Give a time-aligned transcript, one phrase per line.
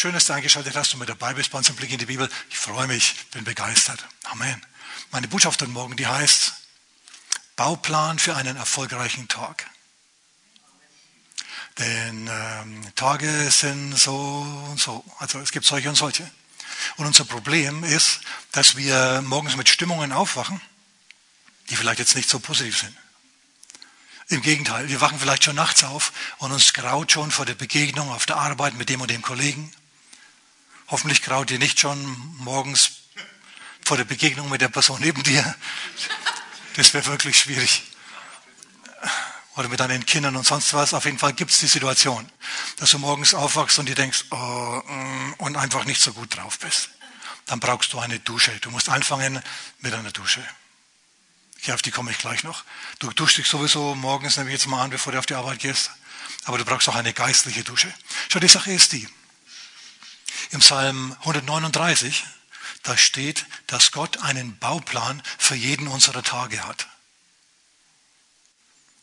[0.00, 2.06] Schön, dass du eingeschaltet hast und mit dabei bist bei uns im Blick in die
[2.06, 2.26] Bibel.
[2.48, 4.02] Ich freue mich, bin begeistert.
[4.24, 4.64] Amen.
[5.10, 6.54] Meine Botschaft heute Morgen, die heißt
[7.54, 9.66] Bauplan für einen erfolgreichen Tag.
[11.76, 14.16] Denn ähm, Tage sind so
[14.70, 15.04] und so.
[15.18, 16.30] Also es gibt solche und solche.
[16.96, 18.20] Und unser Problem ist,
[18.52, 20.62] dass wir morgens mit Stimmungen aufwachen,
[21.68, 22.96] die vielleicht jetzt nicht so positiv sind.
[24.28, 28.08] Im Gegenteil, wir wachen vielleicht schon nachts auf und uns graut schon vor der Begegnung
[28.10, 29.70] auf der Arbeit mit dem und dem Kollegen.
[30.90, 32.04] Hoffentlich graut dir nicht schon
[32.38, 32.90] morgens
[33.84, 35.54] vor der Begegnung mit der Person neben dir.
[36.74, 37.84] Das wäre wirklich schwierig.
[39.54, 40.92] Oder mit deinen Kindern und sonst was.
[40.92, 42.28] Auf jeden Fall gibt es die Situation,
[42.76, 46.58] dass du morgens aufwachst und dir denkst oh, mm, und einfach nicht so gut drauf
[46.58, 46.90] bist.
[47.46, 48.52] Dann brauchst du eine Dusche.
[48.60, 49.40] Du musst anfangen
[49.78, 50.42] mit einer Dusche.
[51.62, 52.64] Ja, auf die komme ich gleich noch.
[52.98, 55.60] Du duschst dich sowieso morgens, nehme ich jetzt mal an, bevor du auf die Arbeit
[55.60, 55.92] gehst.
[56.46, 57.92] Aber du brauchst auch eine geistliche Dusche.
[58.28, 59.08] Schau, die Sache ist die.
[60.50, 62.24] Im Psalm 139,
[62.82, 66.86] da steht, dass Gott einen Bauplan für jeden unserer Tage hat.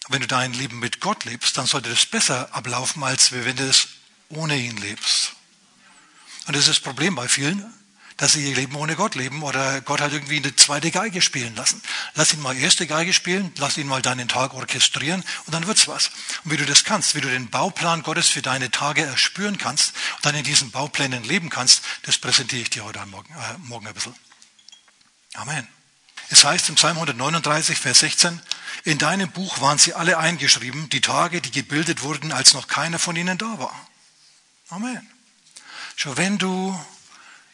[0.10, 3.68] Wenn du dein Leben mit Gott lebst, dann sollte das besser ablaufen, als wenn du
[3.68, 3.90] es
[4.30, 5.34] ohne ihn lebst.
[6.48, 7.74] Und das ist das Problem bei vielen
[8.18, 11.56] dass sie ihr Leben ohne Gott leben oder Gott hat irgendwie eine zweite Geige spielen
[11.56, 11.82] lassen.
[12.16, 15.88] Lass ihn mal erste Geige spielen, lass ihn mal deinen Tag orchestrieren und dann wird's
[15.88, 16.10] was.
[16.44, 19.94] Und wie du das kannst, wie du den Bauplan Gottes für deine Tage erspüren kannst
[20.16, 23.88] und dann in diesen Bauplänen leben kannst, das präsentiere ich dir heute Morgen, äh, morgen
[23.88, 24.16] ein bisschen.
[25.36, 25.68] Amen.
[26.30, 28.42] Es heißt im Psalm 139, Vers 16,
[28.84, 33.00] in deinem Buch waren sie alle eingeschrieben, die Tage, die gebildet wurden, als noch keiner
[33.00, 33.88] von ihnen da war.
[34.70, 35.08] Amen.
[35.96, 36.78] Schon wenn du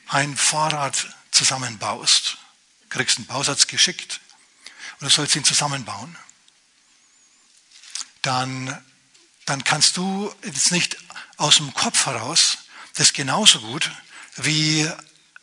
[0.07, 2.37] ein Fahrrad zusammenbaust,
[2.89, 4.19] kriegst einen Bausatz geschickt
[4.99, 6.15] und du sollst ihn zusammenbauen,
[8.21, 8.83] dann,
[9.45, 10.97] dann kannst du jetzt nicht
[11.37, 12.59] aus dem Kopf heraus
[12.95, 13.91] das genauso gut
[14.35, 14.89] wie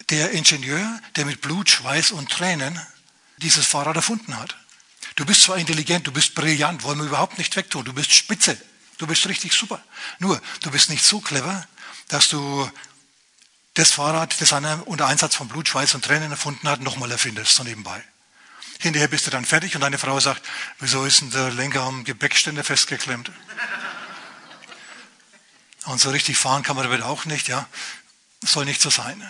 [0.08, 2.80] der Ingenieur, der mit Blut, Schweiß und Tränen
[3.38, 4.56] dieses Fahrrad erfunden hat.
[5.16, 8.60] Du bist zwar intelligent, du bist brillant, wollen wir überhaupt nicht wegtun, du bist spitze,
[8.98, 9.82] du bist richtig super.
[10.18, 11.66] Nur, du bist nicht so clever,
[12.08, 12.70] dass du
[13.74, 17.54] das Fahrrad, das einer unter Einsatz von Blut, Schweiß und Tränen erfunden hat, nochmal erfindest,
[17.54, 18.02] so nebenbei.
[18.78, 20.46] Hinterher bist du dann fertig und deine Frau sagt,
[20.78, 23.30] wieso ist denn der Lenker am Gepäckständer festgeklemmt?
[25.84, 27.66] Und so richtig fahren kann man damit auch nicht, ja.
[28.42, 29.22] soll nicht so sein.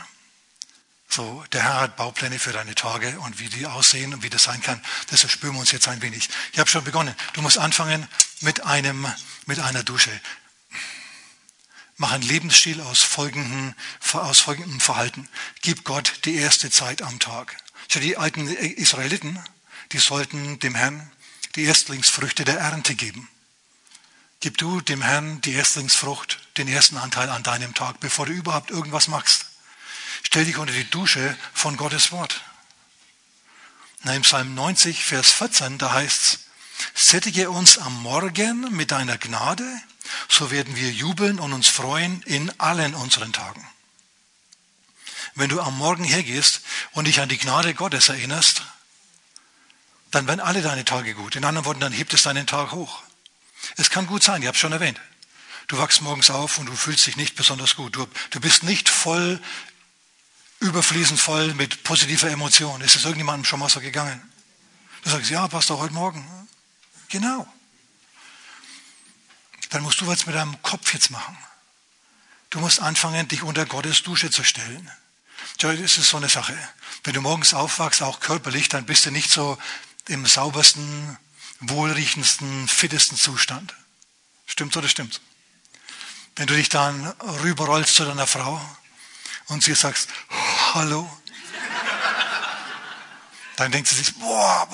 [1.08, 4.44] So, der Herr hat Baupläne für deine Tage und wie die aussehen und wie das
[4.44, 4.80] sein kann,
[5.10, 6.28] das erspüren wir uns jetzt ein wenig.
[6.52, 7.16] Ich habe schon begonnen.
[7.32, 8.06] Du musst anfangen
[8.40, 9.12] mit einem,
[9.46, 10.12] mit einer Dusche.
[12.00, 13.74] Mach einen Lebensstil aus folgendem,
[14.14, 15.28] aus folgendem Verhalten.
[15.60, 17.54] Gib Gott die erste Zeit am Tag.
[17.92, 19.38] Die alten Israeliten,
[19.92, 21.12] die sollten dem Herrn
[21.56, 23.28] die Erstlingsfrüchte der Ernte geben.
[24.40, 28.70] Gib du dem Herrn die Erstlingsfrucht, den ersten Anteil an deinem Tag, bevor du überhaupt
[28.70, 29.44] irgendwas machst.
[30.22, 32.40] Stell dich unter die Dusche von Gottes Wort.
[34.04, 36.46] Na, Im Psalm 90, Vers 14, da heißt's,
[36.94, 39.82] sättige uns am Morgen mit deiner Gnade
[40.28, 43.66] so werden wir jubeln und uns freuen in allen unseren Tagen.
[45.34, 46.62] Wenn du am Morgen hergehst
[46.92, 48.62] und dich an die Gnade Gottes erinnerst,
[50.10, 51.36] dann werden alle deine Tage gut.
[51.36, 53.02] In anderen Worten, dann hebt es deinen Tag hoch.
[53.76, 55.00] Es kann gut sein, ich habe es schon erwähnt.
[55.68, 57.94] Du wachst morgens auf und du fühlst dich nicht besonders gut.
[57.94, 59.40] Du, du bist nicht voll,
[60.58, 62.80] überfließend voll mit positiver Emotion.
[62.80, 64.20] Ist es irgendjemandem schon mal so gegangen?
[65.04, 66.26] Du sagst, ja, passt doch heute Morgen.
[67.08, 67.46] Genau
[69.70, 71.36] dann musst du was mit deinem Kopf jetzt machen.
[72.50, 74.90] Du musst anfangen, dich unter Gottes Dusche zu stellen.
[75.58, 76.56] Das ist so eine Sache.
[77.04, 79.56] Wenn du morgens aufwachst, auch körperlich, dann bist du nicht so
[80.08, 81.18] im saubersten,
[81.60, 83.74] wohlriechendsten, fittesten Zustand.
[84.46, 85.20] Stimmt oder stimmt?
[86.36, 87.06] Wenn du dich dann
[87.42, 88.60] rüberrollst zu deiner Frau
[89.46, 90.08] und sie sagst,
[90.74, 91.08] hallo,
[93.56, 94.68] dann denkt sie sich, boah,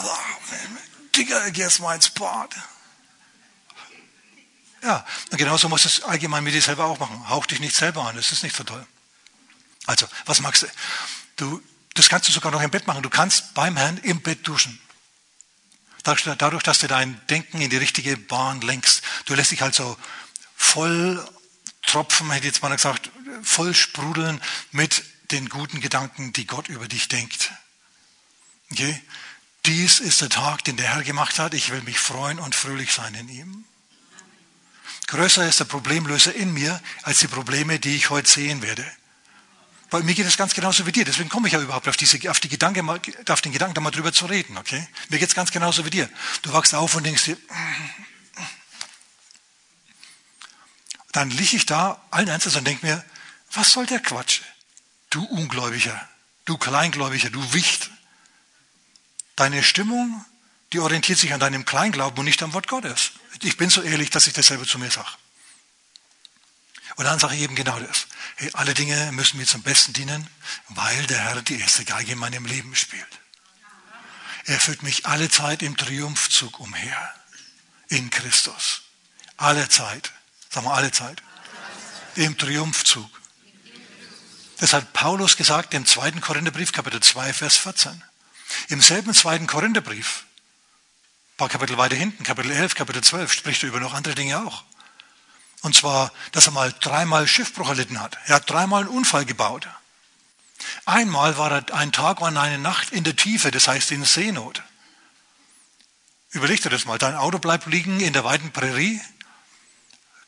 [1.15, 2.55] Digga, geh erst mal ins Bad.
[4.87, 7.29] Ja, und genauso musst du es allgemein mit dir selber auch machen.
[7.29, 8.87] Hauch dich nicht selber an, das ist nicht so toll.
[9.85, 10.69] Also, was magst du?
[11.35, 11.63] du?
[11.95, 13.03] Das kannst du sogar noch im Bett machen.
[13.03, 14.79] Du kannst beim Herrn im Bett duschen.
[16.05, 19.03] Dadurch, dass du dein Denken in die richtige Bahn lenkst.
[19.25, 19.99] Du lässt dich also
[20.55, 21.27] voll
[21.83, 23.11] tropfen, hätte jetzt mal gesagt,
[23.43, 24.41] voll sprudeln
[24.71, 25.03] mit
[25.33, 27.51] den guten Gedanken, die Gott über dich denkt.
[28.71, 29.03] Okay?
[29.65, 31.55] Dies ist der Tag, den der Herr gemacht hat.
[31.55, 33.65] Ich will mich freuen und fröhlich sein in ihm.
[35.07, 38.85] Größer ist der Problemlöser in mir als die Probleme, die ich heute sehen werde.
[39.91, 41.05] Weil mir geht es ganz genauso wie dir.
[41.05, 42.83] Deswegen komme ich ja überhaupt auf, diese, auf, die Gedanke,
[43.29, 44.59] auf den Gedanken, da mal drüber zu reden.
[44.59, 44.87] Okay?
[45.11, 46.11] Mir geht es ganz genauso wie dir.
[46.43, 47.37] Du wachst auf und denkst dir,
[51.13, 53.05] dann liege ich da allen Ernstes und denke mir,
[53.53, 54.43] Was soll der Quatsch?
[55.11, 56.09] Du Ungläubiger,
[56.45, 57.91] du Kleingläubiger, du Wicht.
[59.37, 60.25] Deine Stimmung,
[60.73, 63.13] die orientiert sich an deinem Kleinglauben und nicht am Wort Gottes.
[63.43, 65.09] Ich bin so ehrlich, dass ich das selber zu mir sage.
[66.97, 68.07] Und dann sage ich eben genau das.
[68.37, 70.29] Hey, alle Dinge müssen mir zum Besten dienen,
[70.69, 73.21] weil der Herr die erste Geige in meinem Leben spielt.
[74.47, 77.15] Er führt mich alle Zeit im Triumphzug umher.
[77.89, 78.83] In Christus.
[79.37, 80.13] Alle Zeit.
[80.51, 81.23] Sag mal, alle Zeit.
[82.15, 83.11] Im Triumphzug.
[84.59, 88.03] Das hat Paulus gesagt im zweiten Korintherbrief, Kapitel 2, Vers 14.
[88.69, 90.25] Im selben zweiten Korintherbrief,
[91.37, 94.41] ein paar Kapitel weiter hinten, Kapitel 11, Kapitel 12, spricht er über noch andere Dinge
[94.41, 94.65] auch.
[95.61, 98.17] Und zwar, dass er mal dreimal Schiffbruch erlitten hat.
[98.25, 99.69] Er hat dreimal einen Unfall gebaut.
[100.87, 104.63] Einmal war er ein Tag und eine Nacht in der Tiefe, das heißt in Seenot.
[106.31, 108.99] Überleg dir das mal, dein Auto bleibt liegen in der weiten Prärie,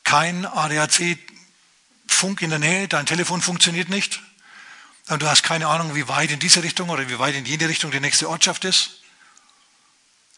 [0.03, 4.21] kein ADAC-Funk in der Nähe, dein Telefon funktioniert nicht
[5.07, 7.67] und du hast keine Ahnung, wie weit in diese Richtung oder wie weit in jene
[7.67, 8.98] Richtung die nächste Ortschaft ist.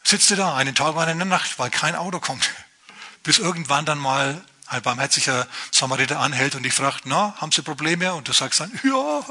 [0.04, 2.50] Sitzt du da einen Tag und eine Nacht, weil kein Auto kommt,
[3.24, 8.14] bis irgendwann dann mal ein barmherziger Samariter anhält und dich fragt, na, haben Sie Probleme?
[8.14, 9.22] Und du sagst dann, ja.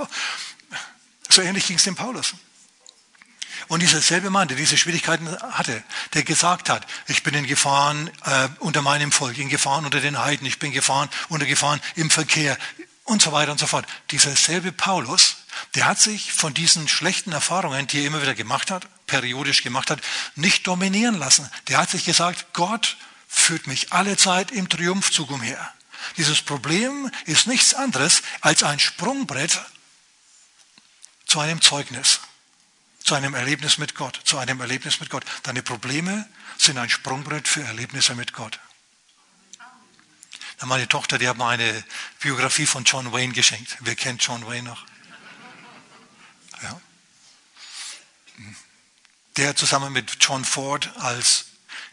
[1.28, 2.34] So ähnlich ging es dem Paulus.
[3.68, 5.82] Und dieser selbe Mann, der diese Schwierigkeiten hatte,
[6.14, 10.18] der gesagt hat, ich bin in Gefahren äh, unter meinem Volk, in Gefahren unter den
[10.18, 12.58] Heiden, ich bin Gefahren unter Gefahren im Verkehr
[13.04, 13.86] und so weiter und so fort.
[14.10, 15.36] Dieser selbe Paulus,
[15.74, 19.90] der hat sich von diesen schlechten Erfahrungen, die er immer wieder gemacht hat, periodisch gemacht
[19.90, 20.00] hat,
[20.34, 21.48] nicht dominieren lassen.
[21.68, 22.96] Der hat sich gesagt, Gott
[23.28, 25.72] führt mich alle Zeit im Triumphzug umher.
[26.16, 29.60] Dieses Problem ist nichts anderes als ein Sprungbrett
[31.26, 32.20] zu einem Zeugnis,
[33.04, 35.24] zu einem Erlebnis mit Gott, zu einem Erlebnis mit Gott.
[35.42, 36.28] Deine Probleme
[36.58, 38.58] sind ein Sprungbrett für Erlebnisse mit Gott.
[40.62, 41.84] Meine Tochter, die hat mir eine
[42.20, 43.78] Biografie von John Wayne geschenkt.
[43.80, 44.84] Wer kennt John Wayne noch?
[49.36, 51.46] Der zusammen mit John Ford als,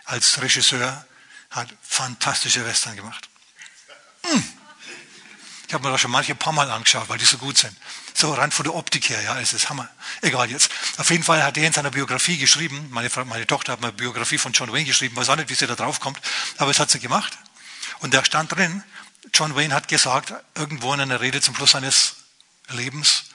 [0.05, 1.05] als Regisseur
[1.49, 3.29] hat fantastische Western gemacht.
[4.23, 4.43] Hm.
[5.67, 7.75] Ich habe mir das schon manche paar Mal angeschaut, weil die so gut sind.
[8.13, 9.89] So rein von der Optik her, ja, es ist Hammer.
[10.21, 10.71] Egal jetzt.
[10.97, 14.37] Auf jeden Fall hat er in seiner Biografie geschrieben, meine, meine Tochter hat eine Biografie
[14.37, 16.21] von John Wayne geschrieben, weiß auch nicht, wie sie da drauf kommt,
[16.57, 17.37] aber es hat sie gemacht.
[17.99, 18.81] Und da stand drin,
[19.33, 22.15] John Wayne hat gesagt, irgendwo in einer Rede zum Schluss seines
[22.69, 23.25] Lebens,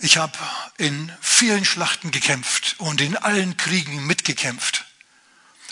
[0.00, 0.38] ich habe
[0.78, 4.86] in vielen Schlachten gekämpft und in allen Kriegen mitgekämpft.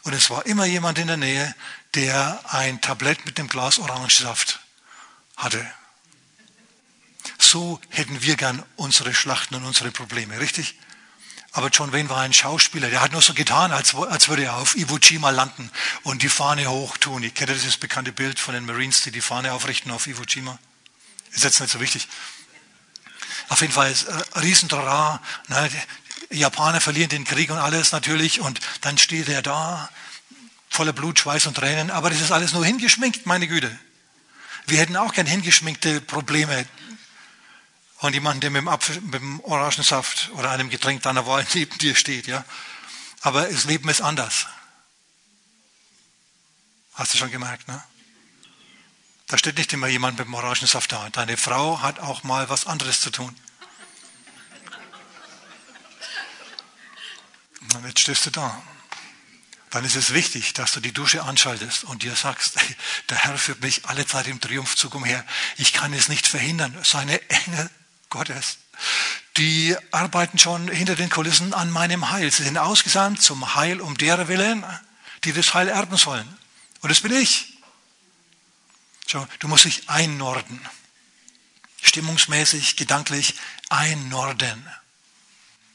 [0.05, 1.55] Und es war immer jemand in der Nähe,
[1.95, 4.61] der ein Tablett mit dem Glas Orangensaft
[5.37, 5.67] hatte.
[7.39, 10.77] So hätten wir gern unsere Schlachten und unsere Probleme, richtig?
[11.53, 14.57] Aber John Wayne war ein Schauspieler, der hat nur so getan, als, als würde er
[14.57, 15.71] auf Iwo Jima landen
[16.03, 17.23] und die Fahne hochtun.
[17.23, 20.59] Ich kenne dieses bekannte Bild von den Marines, die die Fahne aufrichten auf Iwo Jima.
[21.33, 22.09] Ist jetzt nicht so wichtig.
[23.49, 25.19] Auf jeden Fall ist äh.
[25.49, 25.71] Ne,
[26.31, 29.89] die Japaner verlieren den Krieg und alles natürlich und dann steht er da,
[30.69, 31.91] voller Blut, Schweiß und Tränen.
[31.91, 33.77] Aber das ist alles nur hingeschminkt, meine Güte.
[34.67, 36.67] Wir hätten auch gern hingeschminkte Probleme.
[38.01, 41.77] Und jemanden, der mit dem, Apfel, mit dem Orangensaft oder einem Getränk deiner Wahl neben
[41.79, 42.45] dir steht, ja.
[43.23, 44.47] Aber das Leben ist anders.
[46.95, 47.83] Hast du schon gemerkt, ne?
[49.29, 51.09] Da steht nicht immer jemand mit dem Orangensaft da.
[51.11, 53.37] Deine Frau hat auch mal was anderes zu tun.
[57.75, 58.63] Und jetzt stehst du da.
[59.71, 62.55] Dann ist es wichtig, dass du die Dusche anschaltest und dir sagst,
[63.11, 65.23] der Herr führt mich alle Zeit im Triumphzug umher.
[65.59, 66.75] Ich kann es nicht verhindern.
[66.83, 67.69] Seine Engel
[68.09, 68.57] Gottes,
[69.37, 72.31] die arbeiten schon hinter den Kulissen an meinem Heil.
[72.33, 74.65] Sie sind ausgesandt zum Heil um derer willen,
[75.25, 76.27] die das Heil erben sollen.
[76.81, 77.48] Und das bin ich.
[79.11, 80.61] So, du musst dich einnorden.
[81.81, 83.35] Stimmungsmäßig, gedanklich
[83.71, 84.69] einnorden.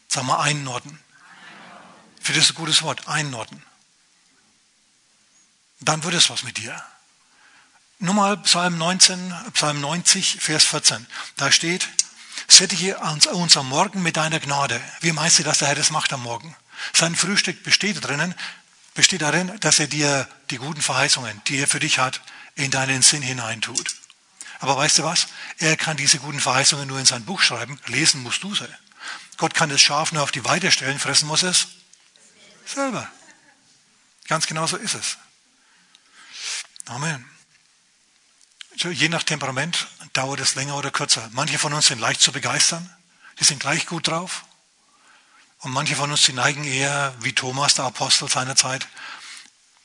[0.07, 0.99] Sag mal einnorden.
[2.21, 3.63] Für das ist ein gutes Wort, einnorden.
[5.79, 6.79] Dann wird es was mit dir.
[7.97, 11.07] Nur mal Psalm 19, Psalm 90, Vers 14.
[11.35, 11.89] Da steht,
[12.47, 14.79] sättige uns am Morgen mit deiner Gnade.
[15.01, 16.55] Wie meinst du, dass der Herr das macht am Morgen?
[16.93, 18.35] Sein Frühstück besteht drinnen,
[18.93, 22.21] besteht darin, dass er dir die guten Verheißungen, die er für dich hat,
[22.55, 23.95] in deinen Sinn hineintut.
[24.59, 25.27] Aber weißt du was?
[25.57, 27.79] Er kann diese guten Verheißungen nur in sein Buch schreiben.
[27.87, 28.67] Lesen musst du sie.
[29.37, 31.67] Gott kann das Schaf nur auf die Weide stellen, fressen muss es
[32.65, 33.09] selber.
[34.27, 35.17] Ganz genau so ist es.
[36.85, 37.25] Amen.
[38.75, 41.29] Je nach Temperament dauert es länger oder kürzer.
[41.33, 42.89] Manche von uns sind leicht zu begeistern,
[43.39, 44.45] die sind gleich gut drauf.
[45.59, 48.87] Und manche von uns, die neigen eher, wie Thomas, der Apostel seinerzeit,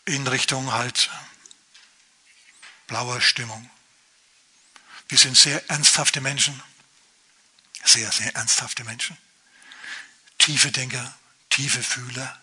[0.05, 1.11] in Richtung halt
[2.89, 3.71] blauer Stimmung.
[5.09, 6.61] Wir sind sehr ernsthafte Menschen.
[7.85, 9.17] Sehr, sehr ernsthafte Menschen.
[10.39, 11.15] Tiefe Denker,
[11.51, 12.41] tiefe Fühler.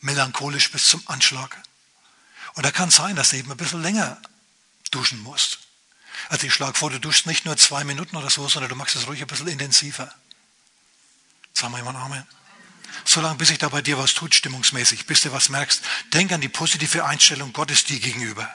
[0.00, 1.56] Melancholisch bis zum Anschlag.
[2.54, 4.20] Und da kann sein, dass du eben ein bisschen länger
[4.90, 5.58] duschen musst.
[6.28, 8.96] Also ich schlage vor, du duschst nicht nur zwei Minuten oder so, sondern du machst
[8.96, 10.12] es ruhig ein bisschen intensiver.
[11.52, 12.26] Sagen wir jemand Amen.
[13.04, 16.40] Solange bis sich da bei dir was tut, stimmungsmäßig, bis du was merkst, denk an
[16.40, 18.48] die positive Einstellung Gottes dir gegenüber.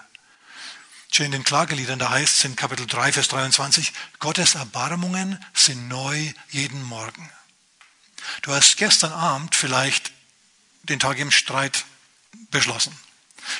[1.14, 5.88] Schon in den Klageliedern, da heißt es in Kapitel 3, Vers 23, Gottes Erbarmungen sind
[5.88, 7.30] neu jeden Morgen.
[8.42, 10.12] Du hast gestern Abend vielleicht
[10.82, 11.86] den Tag im Streit
[12.50, 12.98] beschlossen.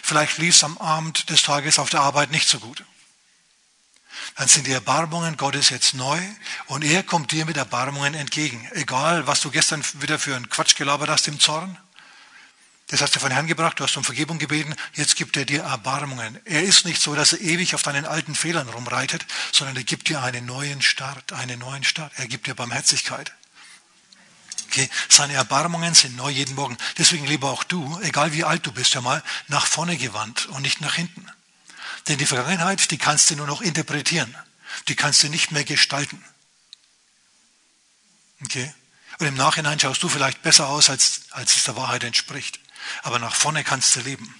[0.02, 2.84] Vielleicht lief es am Abend des Tages auf der Arbeit nicht so gut.
[4.36, 6.20] Dann sind die Erbarmungen Gottes jetzt neu
[6.66, 8.68] und er kommt dir mit Erbarmungen entgegen.
[8.72, 11.78] Egal, was du gestern wieder für einen Quatsch gelabert hast im Zorn.
[12.88, 15.64] Das hast du von Herrn gebracht, du hast um Vergebung gebeten, jetzt gibt er dir
[15.64, 16.40] Erbarmungen.
[16.46, 20.10] Er ist nicht so, dass er ewig auf deinen alten Fehlern rumreitet, sondern er gibt
[20.10, 22.12] dir einen neuen Start, einen neuen Start.
[22.18, 23.32] Er gibt dir Barmherzigkeit.
[24.68, 26.78] Okay, seine Erbarmungen sind neu jeden Morgen.
[26.98, 30.64] Deswegen lieber auch du, egal wie alt du bist, ja mal nach vorne gewandt und
[30.64, 31.28] nicht nach hinten.
[32.08, 34.36] Denn die Vergangenheit, die kannst du nur noch interpretieren.
[34.88, 36.24] Die kannst du nicht mehr gestalten.
[38.44, 38.74] Okay?
[39.20, 42.60] Und im Nachhinein schaust du vielleicht besser aus, als, als es der Wahrheit entspricht.
[43.02, 44.36] Aber nach vorne kannst du leben.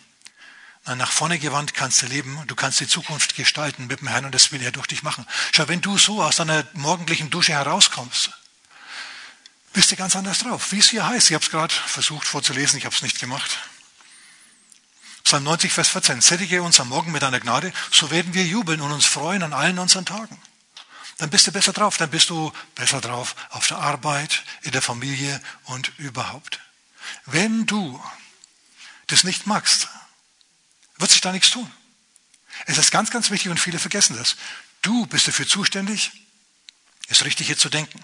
[0.86, 4.26] Nach vorne gewandt kannst du leben und du kannst die Zukunft gestalten mit dem Herrn
[4.26, 5.26] und das will er durch dich machen.
[5.54, 8.32] Schau, wenn du so aus deiner morgendlichen Dusche herauskommst,
[9.72, 10.74] bist du ganz anders drauf.
[10.74, 13.60] Wie es hier heißt, ich habe es gerade versucht vorzulesen, ich habe es nicht gemacht.
[15.24, 16.20] Psalm 90, Vers 14.
[16.20, 19.54] Sättige uns am Morgen mit deiner Gnade, so werden wir jubeln und uns freuen an
[19.54, 20.38] allen unseren Tagen.
[21.18, 24.82] Dann bist du besser drauf, dann bist du besser drauf auf der Arbeit, in der
[24.82, 26.60] Familie und überhaupt.
[27.26, 28.04] Wenn du
[29.08, 29.88] das nicht magst,
[30.98, 31.70] wird sich da nichts tun.
[32.66, 34.36] Es ist ganz, ganz wichtig und viele vergessen das.
[34.82, 36.12] Du bist dafür zuständig,
[37.10, 38.04] das Richtige zu denken.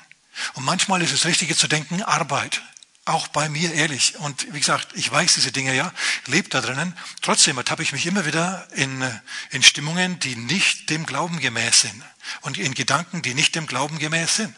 [0.53, 2.61] Und manchmal ist das Richtige zu denken Arbeit
[3.09, 4.17] auch bei mir ehrlich.
[4.19, 5.91] Und wie gesagt, ich weiß diese Dinge ja,
[6.27, 6.95] lebe da drinnen.
[7.21, 9.03] Trotzdem ertappe ich mich immer wieder in,
[9.49, 12.03] in Stimmungen, die nicht dem Glauben gemäß sind.
[12.41, 14.55] Und in Gedanken, die nicht dem Glauben gemäß sind.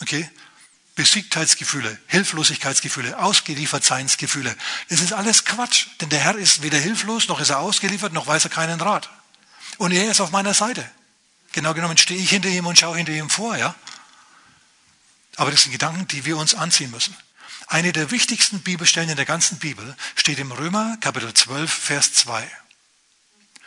[0.00, 0.28] Okay?
[0.94, 4.54] Besiegtheitsgefühle, Hilflosigkeitsgefühle, Ausgeliefertseinsgefühle.
[4.90, 5.86] Das ist alles Quatsch.
[6.00, 9.08] Denn der Herr ist weder hilflos, noch ist er ausgeliefert, noch weiß er keinen Rat.
[9.78, 10.88] Und er ist auf meiner Seite.
[11.52, 13.74] Genau genommen stehe ich hinter ihm und schaue hinter ihm vor, ja?
[15.36, 17.16] Aber das sind Gedanken, die wir uns anziehen müssen.
[17.68, 22.50] Eine der wichtigsten Bibelstellen in der ganzen Bibel steht im Römer Kapitel 12, Vers 2.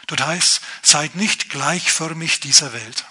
[0.07, 3.05] Dort heißt, seid nicht gleichförmig dieser Welt.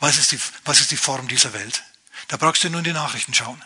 [0.00, 1.84] Was ist, die, was ist die Form dieser Welt?
[2.28, 3.62] Da brauchst du nur in die Nachrichten schauen.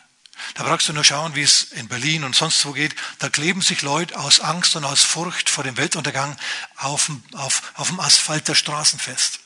[0.54, 2.94] Da brauchst du nur schauen, wie es in Berlin und sonst wo geht.
[3.18, 6.36] Da kleben sich Leute aus Angst und aus Furcht vor dem Weltuntergang
[6.76, 9.40] auf, auf, auf dem Asphalt der Straßen fest.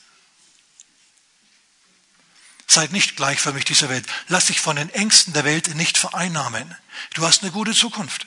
[2.67, 4.05] Seid nicht gleichförmig dieser Welt.
[4.27, 6.75] Lass dich von den Ängsten der Welt nicht vereinnahmen.
[7.13, 8.25] Du hast eine gute Zukunft.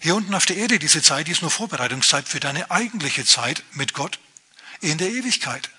[0.00, 3.62] Hier unten auf der Erde, diese Zeit, die ist nur Vorbereitungszeit für deine eigentliche Zeit
[3.72, 4.18] mit Gott
[4.80, 5.70] in der Ewigkeit.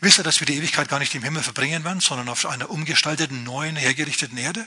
[0.00, 2.70] Wisst ihr, dass wir die Ewigkeit gar nicht im Himmel verbringen werden, sondern auf einer
[2.70, 4.66] umgestalteten, neuen, hergerichteten Erde?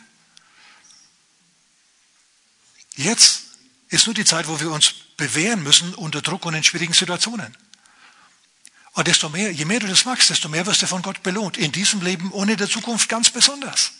[2.95, 3.41] Jetzt
[3.89, 7.57] ist nur die Zeit, wo wir uns bewähren müssen unter Druck und in schwierigen Situationen.
[8.93, 11.57] Und desto mehr, je mehr du das machst, desto mehr wirst du von Gott belohnt.
[11.57, 13.93] In diesem Leben und in der Zukunft ganz besonders.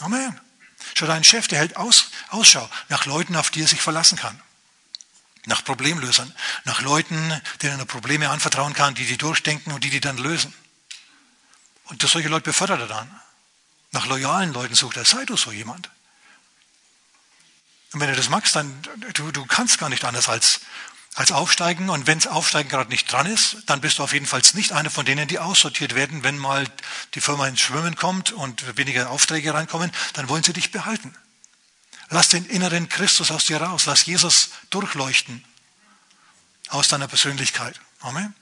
[0.00, 0.38] Amen.
[0.94, 4.40] Schau, dein Chef, der hält aus, Ausschau nach Leuten, auf die er sich verlassen kann.
[5.48, 6.32] Nach Problemlösern.
[6.64, 10.54] Nach Leuten, denen er Probleme anvertrauen kann, die die durchdenken und die die dann lösen.
[11.86, 13.20] Und solche Leute befördert er dann.
[13.90, 15.04] Nach loyalen Leuten sucht er.
[15.04, 15.90] Sei du so jemand.
[17.92, 18.82] Und wenn du das magst, dann
[19.14, 20.60] du, du kannst gar nicht anders als
[21.14, 21.90] als Aufsteigen.
[21.90, 24.72] Und wenn es Aufsteigen gerade nicht dran ist, dann bist du auf jeden Fall nicht
[24.72, 26.22] einer von denen, die aussortiert werden.
[26.22, 26.64] Wenn mal
[27.14, 31.16] die Firma ins Schwimmen kommt und weniger Aufträge reinkommen, dann wollen sie dich behalten.
[32.10, 33.86] Lass den inneren Christus aus dir raus.
[33.86, 35.44] Lass Jesus durchleuchten
[36.68, 37.78] aus deiner Persönlichkeit.
[38.00, 38.34] Amen.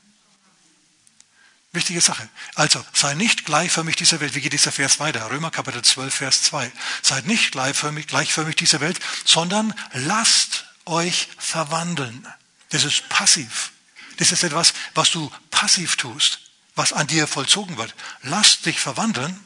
[1.73, 2.29] Wichtige Sache.
[2.55, 4.35] Also, sei nicht gleichförmig dieser Welt.
[4.35, 5.31] Wie geht dieser Vers weiter?
[5.31, 6.73] Römer Kapitel 12, Vers 2.
[7.03, 12.27] Seid nicht gleichförmig, gleichförmig dieser Welt, sondern lasst euch verwandeln
[12.71, 13.73] das ist passiv.
[14.17, 16.41] Das ist etwas, was du passiv tust,
[16.75, 17.95] was an dir vollzogen wird.
[18.23, 19.39] Lass dich verwandeln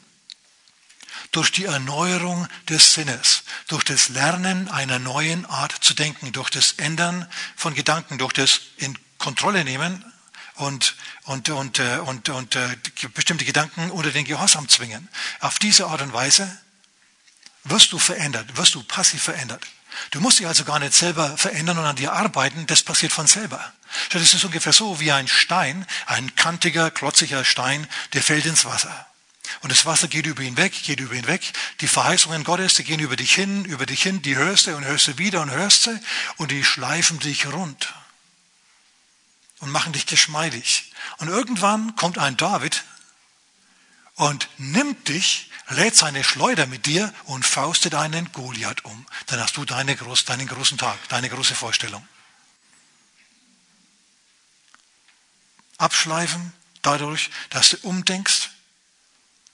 [1.32, 6.72] durch die Erneuerung des Sinnes, durch das Lernen einer neuen Art zu denken, durch das
[6.72, 10.04] Ändern von Gedanken, durch das in Kontrolle nehmen
[10.56, 12.76] und, und, und, äh, und, und, und äh,
[13.14, 15.08] bestimmte Gedanken unter den Gehorsam zwingen.
[15.40, 16.50] Auf diese Art und Weise
[17.64, 19.64] wirst du verändert, wirst du passiv verändert.
[20.12, 23.26] Du musst dich also gar nicht selber verändern und an dir arbeiten, das passiert von
[23.26, 23.72] selber.
[24.10, 29.09] Das ist ungefähr so wie ein Stein, ein kantiger, klotziger Stein, der fällt ins Wasser.
[29.60, 31.42] Und das Wasser geht über ihn weg, geht über ihn weg.
[31.80, 34.84] Die Verheißungen Gottes, die gehen über dich hin, über dich hin, die hörst du und
[34.84, 36.00] hörst du wieder und hörst du
[36.36, 37.92] und die schleifen dich rund
[39.60, 40.92] und machen dich geschmeidig.
[41.18, 42.84] Und irgendwann kommt ein David
[44.14, 49.06] und nimmt dich, lädt seine Schleuder mit dir und faustet einen Goliath um.
[49.26, 52.06] Dann hast du deine groß, deinen großen Tag, deine große Vorstellung.
[55.78, 56.52] Abschleifen
[56.82, 58.49] dadurch, dass du umdenkst.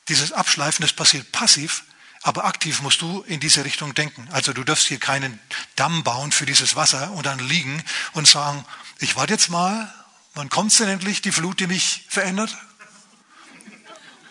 [0.09, 1.85] Dieses Abschleifen, das passiert passiv,
[2.23, 4.29] aber aktiv musst du in diese Richtung denken.
[4.33, 5.39] Also du darfst hier keinen
[5.77, 7.83] Damm bauen für dieses Wasser und dann liegen
[8.13, 8.65] und sagen,
[8.99, 9.93] ich warte jetzt mal,
[10.35, 12.57] wann kommt denn endlich die Flut, die mich verändert?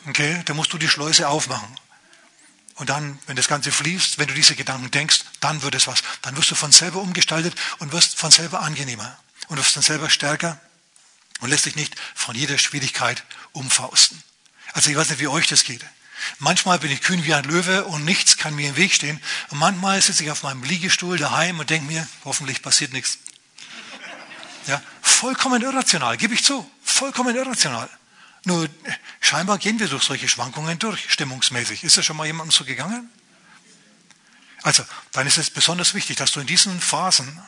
[0.07, 1.67] Okay, dann musst du die Schleuse aufmachen.
[2.75, 6.03] Und dann, wenn das Ganze fließt, wenn du diese Gedanken denkst, dann wird es was.
[6.21, 9.17] Dann wirst du von selber umgestaltet und wirst von selber angenehmer.
[9.47, 10.59] Und wirst dann selber stärker
[11.39, 14.21] und lässt dich nicht von jeder Schwierigkeit umfausten.
[14.75, 15.85] Also ich weiß nicht, wie euch das geht.
[16.39, 19.21] Manchmal bin ich kühn wie ein Löwe und nichts kann mir im Weg stehen.
[19.49, 23.19] Und manchmal sitze ich auf meinem Liegestuhl daheim und denke mir, hoffentlich passiert nichts.
[24.67, 26.69] Ja, vollkommen irrational, gebe ich zu.
[26.83, 27.89] Vollkommen irrational.
[28.43, 28.67] Nur
[29.21, 31.85] scheinbar gehen wir durch solche Schwankungen durch, stimmungsmäßig.
[31.85, 33.09] Ist das schon mal jemandem so gegangen?
[34.61, 37.41] Also, dann ist es besonders wichtig, dass du in diesen Phasen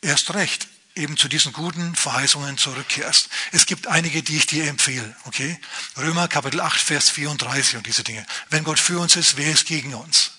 [0.00, 3.28] erst recht eben zu diesen guten Verheißungen zurückkehrst.
[3.52, 5.16] Es gibt einige, die ich dir empfehle.
[5.24, 5.58] Okay?
[5.96, 8.24] Römer Kapitel 8, Vers 34 und diese Dinge.
[8.50, 10.32] Wenn Gott für uns ist, wer ist gegen uns?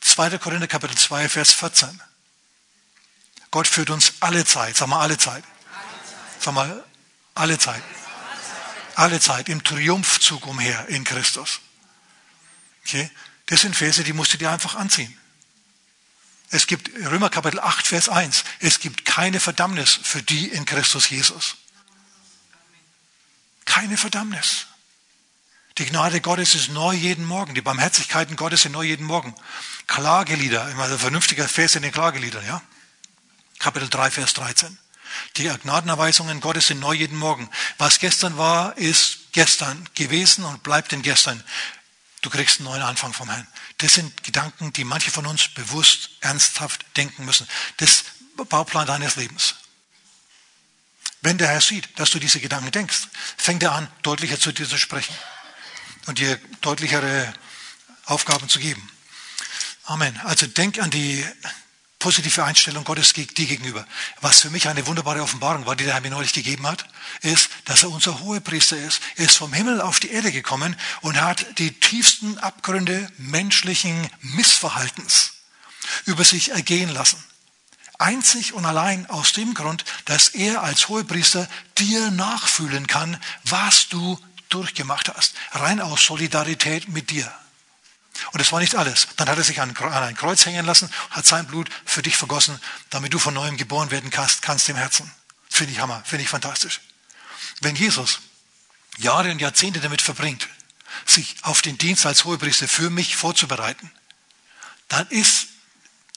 [0.00, 0.38] 2.
[0.38, 2.00] Korinther Kapitel 2, Vers 14.
[3.50, 5.44] Gott führt uns alle Zeit, sag mal alle Zeit.
[6.40, 6.84] Sag mal
[7.34, 7.82] alle Zeit.
[8.94, 11.60] Alle Zeit im Triumphzug umher in Christus.
[12.84, 13.10] Okay?
[13.46, 15.16] Das sind Verse, die musst du dir einfach anziehen.
[16.50, 18.44] Es gibt Römer Kapitel 8, Vers 1.
[18.60, 21.56] Es gibt keine Verdammnis für die in Christus Jesus.
[23.64, 24.66] Keine Verdammnis.
[25.78, 27.54] Die Gnade Gottes ist neu jeden Morgen.
[27.54, 29.34] Die Barmherzigkeiten Gottes sind neu jeden Morgen.
[29.86, 32.62] Klagelieder, immer ein vernünftiger Vers in den Klageliedern, ja?
[33.58, 34.78] Kapitel 3, Vers 13.
[35.36, 37.50] Die Gnadenerweisungen Gottes sind neu jeden Morgen.
[37.78, 41.42] Was gestern war, ist gestern gewesen und bleibt in gestern.
[42.26, 43.46] Du kriegst einen neuen Anfang vom Herrn.
[43.78, 47.46] Das sind Gedanken, die manche von uns bewusst, ernsthaft denken müssen.
[47.76, 48.02] Das
[48.48, 49.54] Bauplan deines Lebens.
[51.20, 54.68] Wenn der Herr sieht, dass du diese Gedanken denkst, fängt er an, deutlicher zu dir
[54.68, 55.14] zu sprechen
[56.06, 57.32] und dir deutlichere
[58.06, 58.90] Aufgaben zu geben.
[59.84, 60.18] Amen.
[60.24, 61.24] Also denk an die
[62.06, 63.84] positive Einstellung Gottes dir gegenüber.
[64.20, 66.86] Was für mich eine wunderbare Offenbarung war, die der Herr mir neulich gegeben hat,
[67.22, 69.00] ist, dass er unser Hohepriester ist.
[69.16, 75.32] Er ist vom Himmel auf die Erde gekommen und hat die tiefsten Abgründe menschlichen Missverhaltens
[76.04, 77.20] über sich ergehen lassen.
[77.98, 84.16] Einzig und allein aus dem Grund, dass er als Hohepriester dir nachfühlen kann, was du
[84.48, 85.34] durchgemacht hast.
[85.50, 87.34] Rein aus Solidarität mit dir.
[88.32, 89.08] Und das war nicht alles.
[89.16, 92.60] Dann hat er sich an ein Kreuz hängen lassen, hat sein Blut für dich vergossen,
[92.90, 95.10] damit du von neuem geboren werden kannst, kannst im Herzen.
[95.48, 96.80] Finde ich Hammer, finde ich fantastisch.
[97.60, 98.20] Wenn Jesus
[98.98, 100.48] Jahre und Jahrzehnte damit verbringt,
[101.04, 103.90] sich auf den Dienst als Hohepriester für mich vorzubereiten,
[104.88, 105.48] dann ist,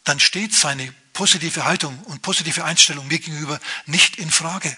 [0.04, 4.76] dann steht seine positive Haltung und positive Einstellung mir gegenüber nicht in Frage.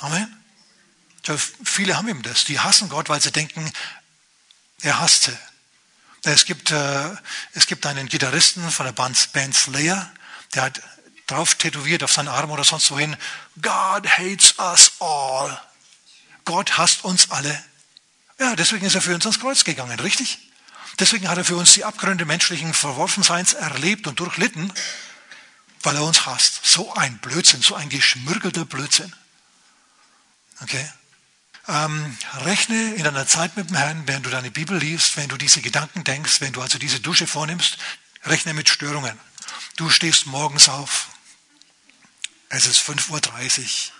[0.00, 0.36] Amen.
[1.64, 2.44] Viele haben eben das.
[2.44, 3.70] Die hassen Gott, weil sie denken,
[4.82, 5.36] er hasste.
[6.22, 7.16] Es gibt, äh,
[7.54, 10.10] es gibt einen Gitarristen von der Band, Slayer,
[10.54, 10.82] der hat
[11.26, 13.16] drauf tätowiert auf seinen Arm oder sonst wohin,
[13.62, 15.60] God hates us all.
[16.44, 17.64] Gott hasst uns alle.
[18.38, 20.38] Ja, deswegen ist er für uns ans Kreuz gegangen, richtig?
[20.98, 24.72] Deswegen hat er für uns die Abgründe menschlichen Verworfenseins erlebt und durchlitten,
[25.82, 26.60] weil er uns hasst.
[26.64, 29.14] So ein Blödsinn, so ein geschmürgelter Blödsinn.
[30.60, 30.86] Okay?
[31.70, 35.36] Ähm, rechne in deiner Zeit mit dem Herrn, während du deine Bibel liest, wenn du
[35.36, 37.78] diese Gedanken denkst, wenn du also diese Dusche vornimmst,
[38.24, 39.16] rechne mit Störungen.
[39.76, 41.10] Du stehst morgens auf.
[42.48, 43.92] Es ist 5.30 Uhr.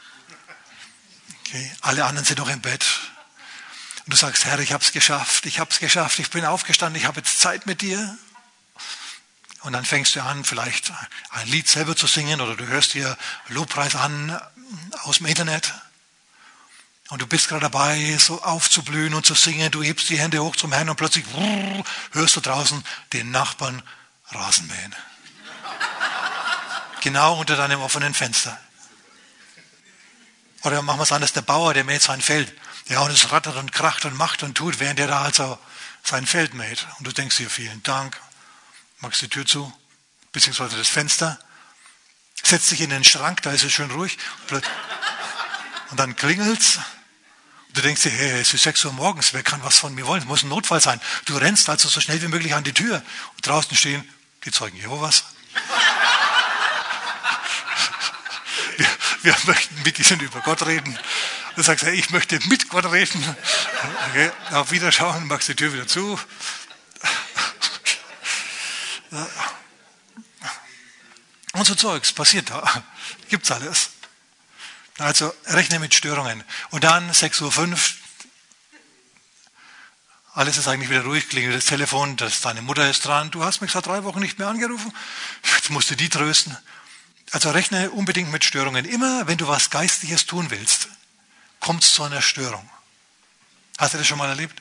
[1.47, 1.73] Okay.
[1.83, 2.85] Alle anderen sind noch im Bett.
[4.05, 7.01] Und du sagst, Herr, ich habe es geschafft, ich habe es geschafft, ich bin aufgestanden,
[7.01, 8.19] ich habe jetzt Zeit mit dir.
[9.61, 10.93] Und dann fängst du an, vielleicht
[11.31, 14.41] ein Lied selber zu singen oder du hörst dir Lobpreis an
[15.03, 15.73] aus dem Internet.
[17.11, 19.71] Und du bist gerade dabei, so aufzublühen und zu singen.
[19.73, 21.25] Du hebst die Hände hoch zum Herrn und plötzlich
[22.13, 23.83] hörst du draußen den Nachbarn
[24.29, 24.95] Rasenmähen.
[27.01, 28.59] genau unter deinem offenen Fenster.
[30.63, 32.53] Oder machen wir es anders, der Bauer, der mäht sein Feld.
[32.87, 35.59] Ja, und es rattert und kracht und macht und tut, während er da also
[36.05, 36.87] sein Feldmate.
[36.99, 38.21] Und du denkst dir, vielen Dank,
[39.01, 39.73] machst die Tür zu,
[40.33, 41.39] beziehungsweise das Fenster,
[42.43, 44.17] setzt dich in den Schrank, da ist es schön ruhig.
[45.91, 46.79] Und dann klingelt's.
[47.73, 50.23] Du denkst dir, hey, es ist 6 Uhr morgens, wer kann was von mir wollen?
[50.23, 51.01] Es muss ein Notfall sein.
[51.27, 53.03] Du rennst also so schnell wie möglich an die Tür.
[53.37, 54.09] Und draußen stehen
[54.45, 55.25] die Zeugen Jehovas.
[58.77, 58.87] Wir,
[59.23, 60.99] wir möchten mit ihnen über Gott reden.
[61.55, 63.37] Du sagst, hey, ich möchte mit Gott reden.
[64.09, 66.19] Okay, auf Wiederschauen, machst die Tür wieder zu.
[71.53, 72.83] Und so Zeugs passiert da.
[73.29, 73.91] Gibt's alles.
[75.01, 76.45] Also rechne mit Störungen.
[76.71, 77.79] Und dann 6.05 Uhr,
[80.35, 83.31] alles ist eigentlich wieder ruhig, klingelt das Telefon, dass deine Mutter ist dran.
[83.31, 84.93] Du hast mich seit drei Wochen nicht mehr angerufen.
[85.55, 86.57] Jetzt musst du die trösten.
[87.33, 88.85] Also rechne unbedingt mit Störungen.
[88.85, 90.89] Immer wenn du was Geistliches tun willst,
[91.61, 92.69] kommt es zu einer Störung.
[93.79, 94.61] Hast du das schon mal erlebt?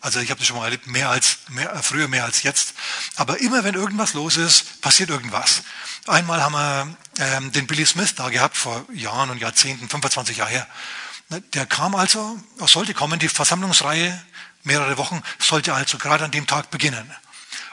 [0.00, 2.74] Also ich habe das schon mal erlebt, mehr als mehr, früher mehr als jetzt.
[3.16, 5.62] Aber immer wenn irgendwas los ist, passiert irgendwas.
[6.06, 10.50] Einmal haben wir ähm, den Billy Smith da gehabt vor Jahren und Jahrzehnten, 25 Jahre
[10.50, 10.66] her.
[11.52, 14.18] Der kam also, sollte kommen, die Versammlungsreihe
[14.62, 17.10] mehrere Wochen sollte also gerade an dem Tag beginnen.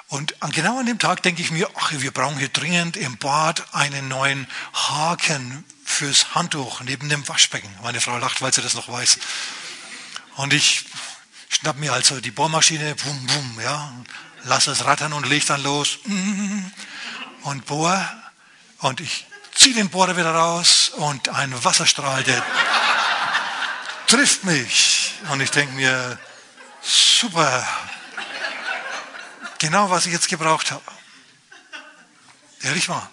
[0.07, 3.73] Und genau an dem Tag denke ich mir, ach, wir brauchen hier dringend im Bad
[3.73, 7.69] einen neuen Haken fürs Handtuch neben dem Waschbecken.
[7.81, 9.17] Meine Frau lacht, weil sie das noch weiß.
[10.35, 10.85] Und ich
[11.55, 13.91] schnapp mir also die Bohrmaschine, bum, bum, ja,
[14.43, 15.99] lass es rattern und leg dann los
[17.43, 17.97] und bohr.
[18.79, 22.43] Und ich ziehe den Bohrer wieder raus und ein Wasserstrahl, der
[24.07, 25.13] trifft mich.
[25.31, 26.19] Und ich denke mir,
[26.81, 27.65] super,
[29.57, 30.83] genau was ich jetzt gebraucht habe.
[32.61, 33.09] Ehrlich mal.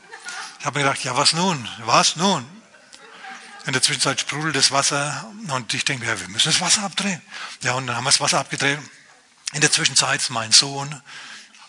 [0.59, 1.69] Ich habe mir gedacht, ja, was nun?
[1.85, 2.62] Was nun?
[3.65, 7.23] In der Zwischenzeit sprudelt das Wasser und ich denke ja, wir müssen das Wasser abdrehen.
[7.63, 8.79] Ja, und dann haben wir das Wasser abgedreht.
[9.53, 11.01] In der Zwischenzeit mein Sohn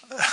[0.10, 0.24] äh,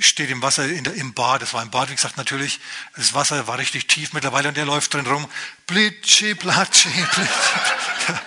[0.00, 2.60] steht im Wasser der, im Bad, das war im Bad, wie gesagt, natürlich.
[2.94, 5.28] Das Wasser war richtig tief mittlerweile und der läuft drin rum.
[5.66, 8.20] Blitschi, platschi, blitschi.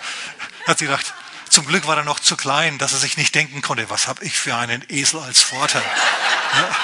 [0.66, 1.14] Hat sie gedacht,
[1.48, 4.24] zum Glück war er noch zu klein, dass er sich nicht denken konnte, was habe
[4.24, 5.80] ich für einen Esel als Vater.
[5.80, 6.76] Ja.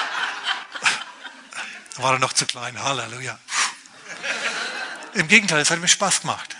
[1.97, 3.37] War er noch zu klein, Halleluja.
[5.13, 6.55] Im Gegenteil, es hat mir Spaß gemacht.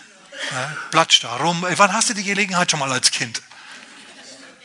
[0.51, 1.65] Ja, platsch da rum.
[1.67, 3.41] Wann hast du die Gelegenheit schon mal als Kind?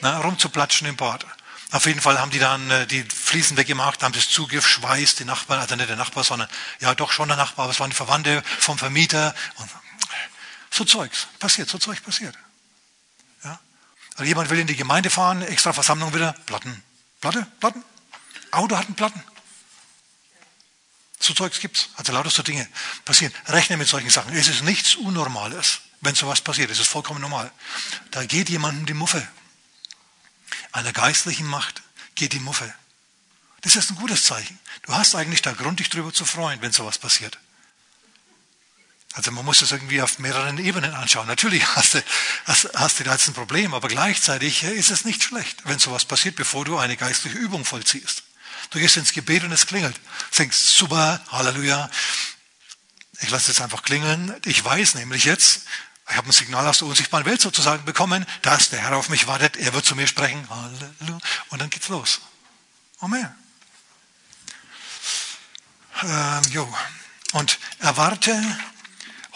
[0.01, 1.25] Na, rumzuplatschen im Bad.
[1.71, 5.61] Auf jeden Fall haben die dann äh, die Fliesen weggemacht, haben das zugeschweißt, die Nachbarn,
[5.61, 6.49] also nicht der Nachbar, sondern
[6.81, 9.35] ja doch schon der Nachbar, aber es waren die Verwandte vom Vermieter.
[9.57, 9.69] Und
[10.71, 12.35] so Zeugs passiert, so Zeug passiert.
[13.45, 13.59] Ja?
[14.13, 16.83] Also jemand will in die Gemeinde fahren, extra Versammlung wieder, Platten,
[17.21, 17.85] Platte, Platten.
[18.51, 19.23] Auto hat einen Platten.
[21.29, 21.91] So Zeugs gibt's.
[21.97, 22.67] Also lauter so Dinge
[23.05, 23.35] passieren.
[23.49, 24.35] Rechne mit solchen Sachen.
[24.35, 26.71] Es ist nichts Unnormales, wenn sowas passiert.
[26.71, 27.53] Es ist vollkommen normal.
[28.13, 29.29] Da geht jemandem die Muffe.
[30.73, 31.83] Einer geistlichen Macht
[32.15, 32.73] geht die Muffe.
[33.61, 34.59] Das ist ein gutes Zeichen.
[34.85, 37.39] Du hast eigentlich da Grund, dich darüber zu freuen, wenn sowas passiert.
[39.13, 41.27] Also man muss das irgendwie auf mehreren Ebenen anschauen.
[41.27, 42.03] Natürlich hast du,
[42.47, 46.07] hast, hast du da jetzt ein Problem, aber gleichzeitig ist es nicht schlecht, wenn sowas
[46.07, 48.23] passiert, bevor du eine geistliche Übung vollziehst.
[48.71, 49.99] Du gehst ins Gebet und es klingelt.
[50.39, 51.91] Denkst, super, Halleluja.
[53.21, 54.35] Ich lasse es einfach klingeln.
[54.45, 55.63] Ich weiß nämlich jetzt,
[56.11, 59.27] ich habe ein Signal aus der unsichtbaren Welt sozusagen bekommen, dass der Herr auf mich
[59.27, 60.49] wartet, er wird zu mir sprechen.
[60.49, 61.19] Halleluja.
[61.51, 62.21] Und dann geht's los.
[63.01, 63.29] Amen.
[66.03, 66.79] Ähm, jo.
[67.33, 68.41] Und erwarte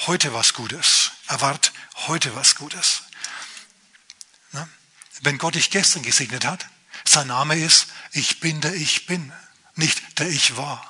[0.07, 1.13] heute was Gutes.
[1.27, 1.71] Erwarte
[2.07, 3.03] heute was Gutes.
[4.53, 4.69] Na?
[5.21, 6.67] Wenn Gott dich gestern gesegnet hat,
[7.05, 9.33] sein Name ist, ich bin der Ich bin,
[9.75, 10.89] nicht der Ich war.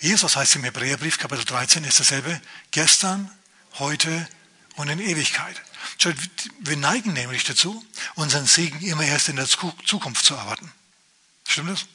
[0.00, 3.30] Jesus heißt im Hebräerbrief Kapitel 13 ist dasselbe, gestern,
[3.74, 4.28] heute
[4.76, 5.60] und in Ewigkeit.
[6.60, 10.72] Wir neigen nämlich dazu, unseren Segen immer erst in der Zukunft zu erwarten.
[11.46, 11.86] Stimmt das?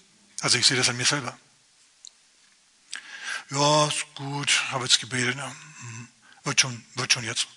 [0.41, 1.37] Also ich sehe das an mir selber.
[3.49, 6.07] Ja, gut, habe jetzt gebetet, ja, hm,
[6.43, 7.47] wird, schon, wird schon jetzt.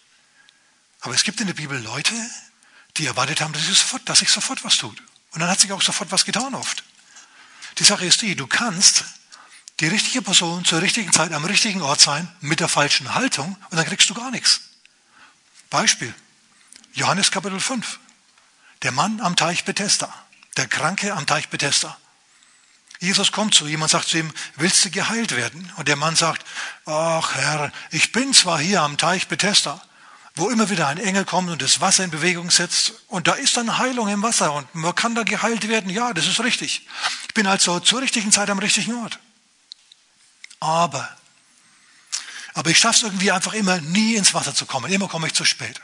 [1.01, 2.15] Aber es gibt in der Bibel Leute,
[2.99, 5.03] die erwartet haben, dass, ich sofort, dass sich sofort was tut.
[5.33, 6.85] Und dann hat sich auch sofort was getan oft.
[7.79, 9.05] Die Sache ist die, du kannst
[9.81, 13.77] die richtige Person zur richtigen Zeit am richtigen Ort sein mit der falschen Haltung und
[13.77, 14.61] dann kriegst du gar nichts.
[15.69, 16.15] Beispiel.
[16.95, 17.99] Johannes Kapitel 5.
[18.83, 20.13] Der Mann am Teich Bethesda.
[20.57, 21.99] Der Kranke am Teich Bethesda.
[22.99, 25.71] Jesus kommt zu ihm und sagt zu ihm, willst du geheilt werden?
[25.77, 26.47] Und der Mann sagt,
[26.87, 29.83] ach Herr, ich bin zwar hier am Teich Bethesda,
[30.37, 32.93] wo immer wieder ein Engel kommt und das Wasser in Bewegung setzt.
[33.09, 35.91] Und da ist dann Heilung im Wasser und man kann da geheilt werden.
[35.91, 36.87] Ja, das ist richtig.
[37.27, 39.19] Ich bin also zur richtigen Zeit am richtigen Ort.
[40.61, 41.09] Aber,
[42.53, 44.93] aber ich schaffe es irgendwie einfach immer nie ins Wasser zu kommen.
[44.93, 45.81] Immer komme ich zu spät.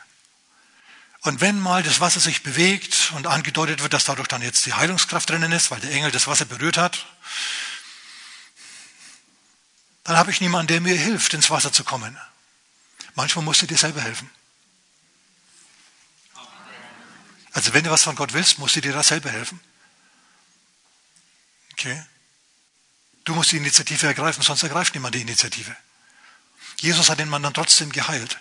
[1.22, 4.74] Und wenn mal das Wasser sich bewegt und angedeutet wird, dass dadurch dann jetzt die
[4.74, 7.06] Heilungskraft drinnen ist, weil der Engel das Wasser berührt hat,
[10.04, 12.18] dann habe ich niemanden, der mir hilft, ins Wasser zu kommen.
[13.14, 14.28] Manchmal musst du dir selber helfen.
[17.52, 19.60] Also wenn du was von Gott willst, musst du dir da selber helfen.
[21.72, 22.02] Okay?
[23.24, 25.76] Du musst die Initiative ergreifen, sonst ergreift niemand die Initiative.
[26.78, 28.40] Jesus hat den Mann dann trotzdem geheilt.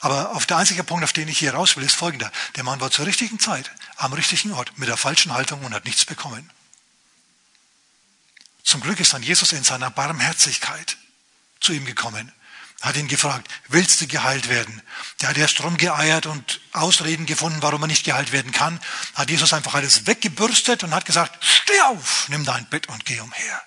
[0.00, 2.30] Aber auf der einzige Punkt, auf den ich hier raus will, ist folgender.
[2.54, 5.84] Der Mann war zur richtigen Zeit, am richtigen Ort, mit der falschen Haltung und hat
[5.84, 6.48] nichts bekommen.
[8.62, 10.96] Zum Glück ist dann Jesus in seiner Barmherzigkeit
[11.58, 12.32] zu ihm gekommen,
[12.80, 14.82] hat ihn gefragt, willst du geheilt werden?
[15.20, 18.80] Der hat erst rumgeeiert und Ausreden gefunden, warum er nicht geheilt werden kann.
[19.14, 23.18] Hat Jesus einfach alles weggebürstet und hat gesagt, steh auf, nimm dein Bett und geh
[23.20, 23.62] umher.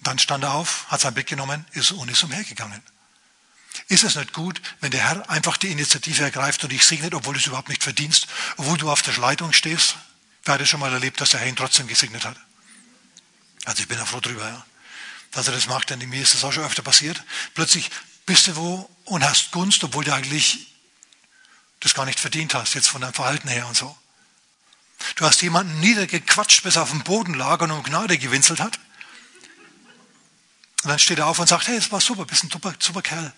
[0.00, 2.82] Dann stand er auf, hat sein Bett genommen ist und ist umhergegangen.
[3.88, 7.34] Ist es nicht gut, wenn der Herr einfach die Initiative ergreift und dich segnet, obwohl
[7.34, 9.96] du es überhaupt nicht verdienst, obwohl du auf der Leitung stehst?
[10.44, 12.36] Wer hat es schon mal erlebt, dass der Herr ihn trotzdem gesegnet hat?
[13.64, 14.66] Also ich bin da froh drüber, ja.
[15.34, 17.22] Dass er das macht, denn mir ist das auch schon öfter passiert.
[17.54, 17.90] Plötzlich
[18.26, 20.68] bist du wo und hast Gunst, obwohl du eigentlich
[21.80, 23.96] das gar nicht verdient hast, jetzt von deinem Verhalten her und so.
[25.16, 28.78] Du hast jemanden niedergequatscht, bis er auf dem Boden lag und um Gnade gewinselt hat.
[30.82, 33.02] Und dann steht er auf und sagt, hey, es war super, bist ein super, super
[33.02, 33.32] Kerl.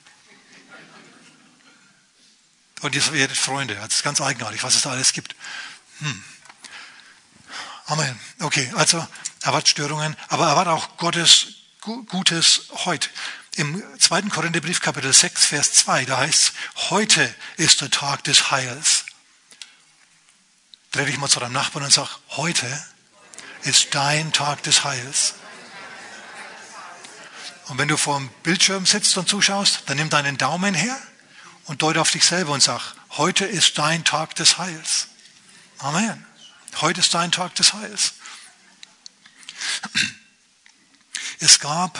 [2.82, 3.74] Und ihr werdet Freunde.
[3.74, 5.34] Das ist ganz eigenartig, was es da alles gibt.
[5.98, 6.24] Hm.
[7.86, 8.20] Amen.
[8.40, 9.06] Okay, also
[9.42, 11.55] er hat Störungen, aber er hat auch Gottes
[11.86, 13.08] Gutes heute.
[13.54, 14.22] Im 2.
[14.22, 16.52] Korintherbrief Kapitel 6, Vers 2, da heißt es,
[16.90, 19.04] heute ist der Tag des Heils.
[20.90, 22.66] Dreh dich mal zu deinem Nachbarn und sag, heute
[23.62, 25.34] ist dein Tag des Heils.
[27.68, 31.00] Und wenn du vor dem Bildschirm sitzt und zuschaust, dann nimm deinen Daumen her
[31.66, 35.06] und deute auf dich selber und sag, heute ist dein Tag des Heils.
[35.78, 36.26] Amen.
[36.80, 38.14] Heute ist dein Tag des Heils.
[41.38, 41.98] Es gab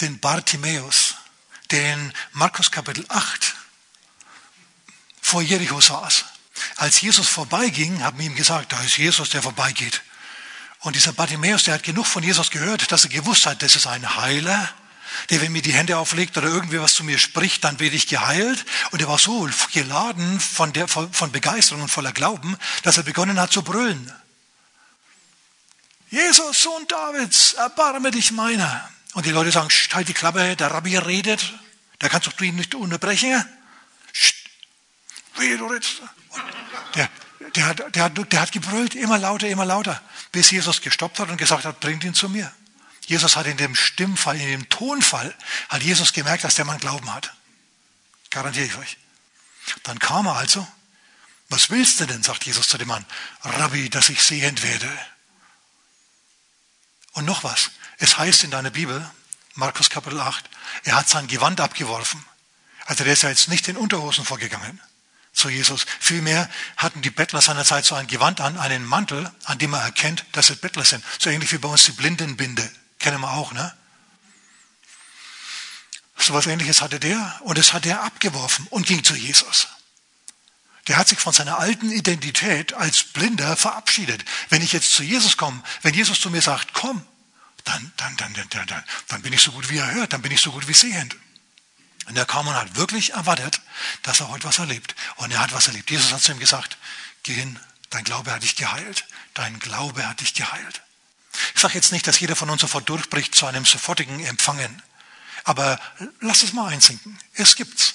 [0.00, 1.16] den Bartimäus,
[1.70, 3.54] der in Markus Kapitel 8
[5.20, 6.24] vor Jericho saß.
[6.76, 10.02] Als Jesus vorbeiging, haben ihm gesagt, da ist Jesus, der vorbeigeht.
[10.80, 13.86] Und dieser Bartimäus, der hat genug von Jesus gehört, dass er gewusst hat, das ist
[13.86, 14.72] ein Heiler,
[15.30, 18.06] der, wenn mir die Hände auflegt oder irgendwie was zu mir spricht, dann werde ich
[18.06, 18.64] geheilt.
[18.90, 23.40] Und er war so geladen von, der, von Begeisterung und voller Glauben, dass er begonnen
[23.40, 24.12] hat zu brüllen.
[26.08, 28.88] Jesus, Sohn Davids, erbarme dich meiner.
[29.14, 31.54] Und die Leute sagen, halt die Klappe, der Rabbi redet,
[31.98, 33.44] da kannst du ihn nicht unterbrechen.
[36.94, 37.10] Der,
[37.54, 40.00] der, hat, der, hat, der hat gebrüllt, immer lauter, immer lauter,
[40.32, 42.52] bis Jesus gestoppt hat und gesagt hat, bringt ihn zu mir.
[43.06, 45.34] Jesus hat in dem Stimmfall, in dem Tonfall,
[45.68, 47.32] hat Jesus gemerkt, dass der Mann Glauben hat.
[48.30, 48.96] Garantiere ich euch.
[49.84, 50.66] Dann kam er also.
[51.48, 53.04] Was willst du denn, sagt Jesus zu dem Mann.
[53.42, 54.90] Rabbi, dass ich sehend werde.
[57.16, 57.70] Und noch was.
[57.96, 59.10] Es heißt in deiner Bibel,
[59.54, 60.44] Markus Kapitel 8,
[60.84, 62.22] er hat sein Gewand abgeworfen.
[62.84, 64.82] Also der ist ja jetzt nicht in Unterhosen vorgegangen
[65.32, 65.86] zu Jesus.
[65.98, 69.80] Vielmehr hatten die Bettler seiner Zeit so ein Gewand an, einen Mantel, an dem er
[69.80, 71.02] erkennt, dass es Bettler sind.
[71.18, 72.70] So ähnlich wie bei uns die Blindenbinde.
[72.98, 73.74] Kennen wir auch, ne?
[76.18, 79.68] So was ähnliches hatte der und das hat er abgeworfen und ging zu Jesus.
[80.88, 84.24] Der hat sich von seiner alten Identität als Blinder verabschiedet.
[84.50, 87.04] Wenn ich jetzt zu Jesus komme, wenn Jesus zu mir sagt, komm,
[87.64, 90.30] dann, dann, dann, dann, dann, dann bin ich so gut wie er hört, dann bin
[90.30, 91.16] ich so gut wie sehend.
[92.06, 93.60] Und er kam und hat wirklich erwartet,
[94.02, 94.94] dass er heute was erlebt.
[95.16, 95.90] Und er hat was erlebt.
[95.90, 96.78] Jesus hat zu ihm gesagt,
[97.24, 97.58] geh hin,
[97.90, 99.04] dein Glaube hat dich geheilt.
[99.34, 100.82] Dein Glaube hat dich geheilt.
[101.54, 104.82] Ich sage jetzt nicht, dass jeder von uns sofort durchbricht zu einem sofortigen Empfangen.
[105.42, 105.80] Aber
[106.20, 107.18] lass es mal einsinken.
[107.34, 107.94] Es gibt's.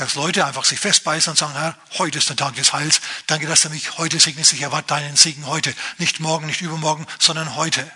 [0.00, 3.02] Dass Leute einfach sich festbeißen und sagen, Herr, heute ist der Tag des Heils.
[3.26, 4.54] Danke, dass du mich heute segnest.
[4.54, 5.74] Ich erwarte deinen Segen heute.
[5.98, 7.86] Nicht morgen, nicht übermorgen, sondern heute.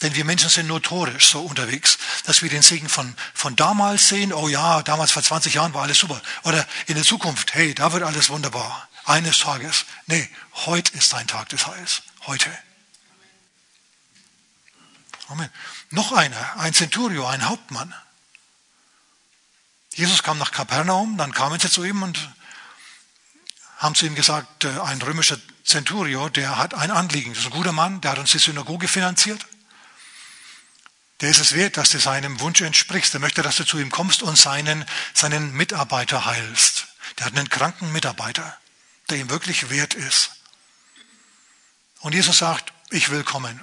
[0.00, 4.32] Denn wir Menschen sind notorisch so unterwegs, dass wir den Segen von, von damals sehen.
[4.32, 6.22] Oh ja, damals vor 20 Jahren war alles super.
[6.44, 8.88] Oder in der Zukunft, hey, da wird alles wunderbar.
[9.04, 9.86] Eines Tages.
[10.06, 10.30] Nee,
[10.66, 12.02] heute ist dein Tag des Heils.
[12.28, 12.48] Heute.
[15.26, 15.50] Amen.
[15.90, 17.92] Noch einer, ein Centurio, ein Hauptmann.
[19.94, 22.30] Jesus kam nach Kapernaum, dann kamen sie zu ihm und
[23.78, 27.32] haben zu ihm gesagt, äh, ein römischer Centurio, der hat ein Anliegen.
[27.32, 29.46] Das ist ein guter Mann, der hat uns die Synagoge finanziert.
[31.20, 33.12] Der ist es wert, dass du seinem Wunsch entsprichst.
[33.14, 36.88] Der möchte, dass du zu ihm kommst und seinen, seinen Mitarbeiter heilst.
[37.18, 38.58] Der hat einen kranken Mitarbeiter,
[39.10, 40.32] der ihm wirklich wert ist.
[42.00, 43.60] Und Jesus sagt, ich will kommen.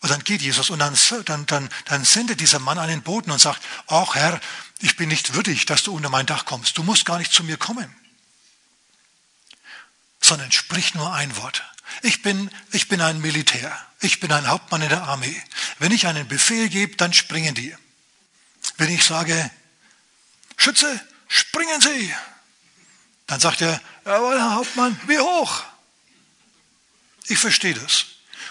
[0.00, 3.40] Und dann geht Jesus und dann, dann, dann, dann sendet dieser Mann einen Boten und
[3.40, 4.40] sagt, ach Herr,
[4.80, 6.78] ich bin nicht würdig, dass du unter mein Dach kommst.
[6.78, 7.94] Du musst gar nicht zu mir kommen.
[10.20, 11.64] Sondern sprich nur ein Wort.
[12.02, 13.76] Ich bin, ich bin ein Militär.
[14.00, 15.42] Ich bin ein Hauptmann in der Armee.
[15.78, 17.74] Wenn ich einen Befehl gebe, dann springen die.
[18.76, 19.50] Wenn ich sage,
[20.56, 22.14] Schütze, springen Sie,
[23.26, 25.64] dann sagt er, jawohl, Herr Hauptmann, wie hoch?
[27.26, 28.06] Ich verstehe das.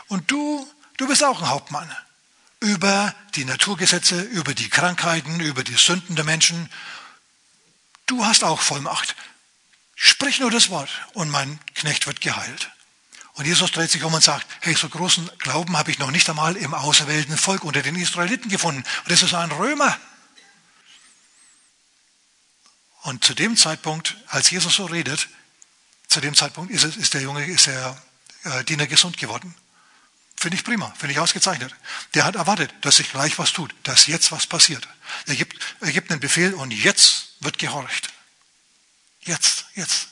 [0.07, 1.95] Und du, du bist auch ein Hauptmann.
[2.59, 6.69] Über die Naturgesetze, über die Krankheiten, über die Sünden der Menschen.
[8.07, 9.15] Du hast auch Vollmacht.
[9.95, 12.71] Sprich nur das Wort und mein Knecht wird geheilt.
[13.33, 16.27] Und Jesus dreht sich um und sagt, hey, so großen Glauben habe ich noch nicht
[16.29, 18.83] einmal im auserwählten Volk unter den Israeliten gefunden.
[19.03, 19.95] Und das ist ein Römer.
[23.03, 25.29] Und zu dem Zeitpunkt, als Jesus so redet,
[26.07, 28.01] zu dem Zeitpunkt ist, ist der Junge, ist der
[28.43, 29.53] äh, Diener gesund geworden.
[30.39, 31.75] Finde ich prima, finde ich ausgezeichnet.
[32.13, 34.87] Der hat erwartet, dass sich gleich was tut, dass jetzt was passiert.
[35.25, 38.13] Er gibt, er gibt einen Befehl und jetzt wird gehorcht.
[39.21, 40.09] Jetzt, jetzt.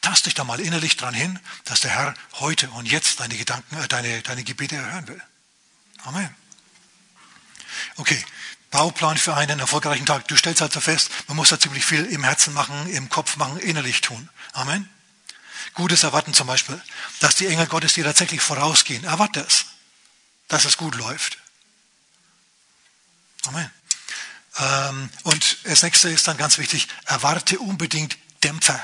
[0.00, 3.76] Tast dich da mal innerlich dran hin, dass der Herr heute und jetzt deine Gedanken,
[3.76, 5.22] äh, deine, deine Gebete erhören will.
[6.04, 6.34] Amen.
[7.96, 8.24] Okay,
[8.70, 10.26] Bauplan für einen erfolgreichen Tag.
[10.26, 13.58] Du stellst also fest, man muss da ziemlich viel im Herzen machen, im Kopf machen,
[13.58, 14.30] innerlich tun.
[14.52, 14.88] Amen.
[15.74, 16.80] Gutes erwarten zum Beispiel,
[17.20, 19.04] dass die Engel Gottes dir tatsächlich vorausgehen.
[19.04, 19.66] Erwarte es,
[20.48, 21.38] dass es gut läuft.
[23.46, 23.70] Amen.
[24.58, 28.82] Ähm, und das nächste ist dann ganz wichtig, erwarte unbedingt Dämpfer.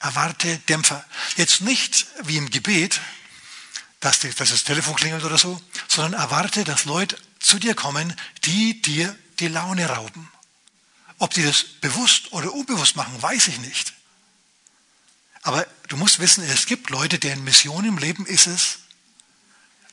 [0.00, 1.04] Erwarte Dämpfer.
[1.36, 3.00] Jetzt nicht wie im Gebet,
[4.00, 9.16] dass, das Telefon klingelt oder so, sondern erwarte, dass Leute zu dir kommen, die dir
[9.40, 10.30] die Laune rauben.
[11.18, 13.92] Ob die das bewusst oder unbewusst machen, weiß ich nicht.
[15.42, 18.78] Aber du musst wissen, es gibt Leute, deren Mission im Leben ist es,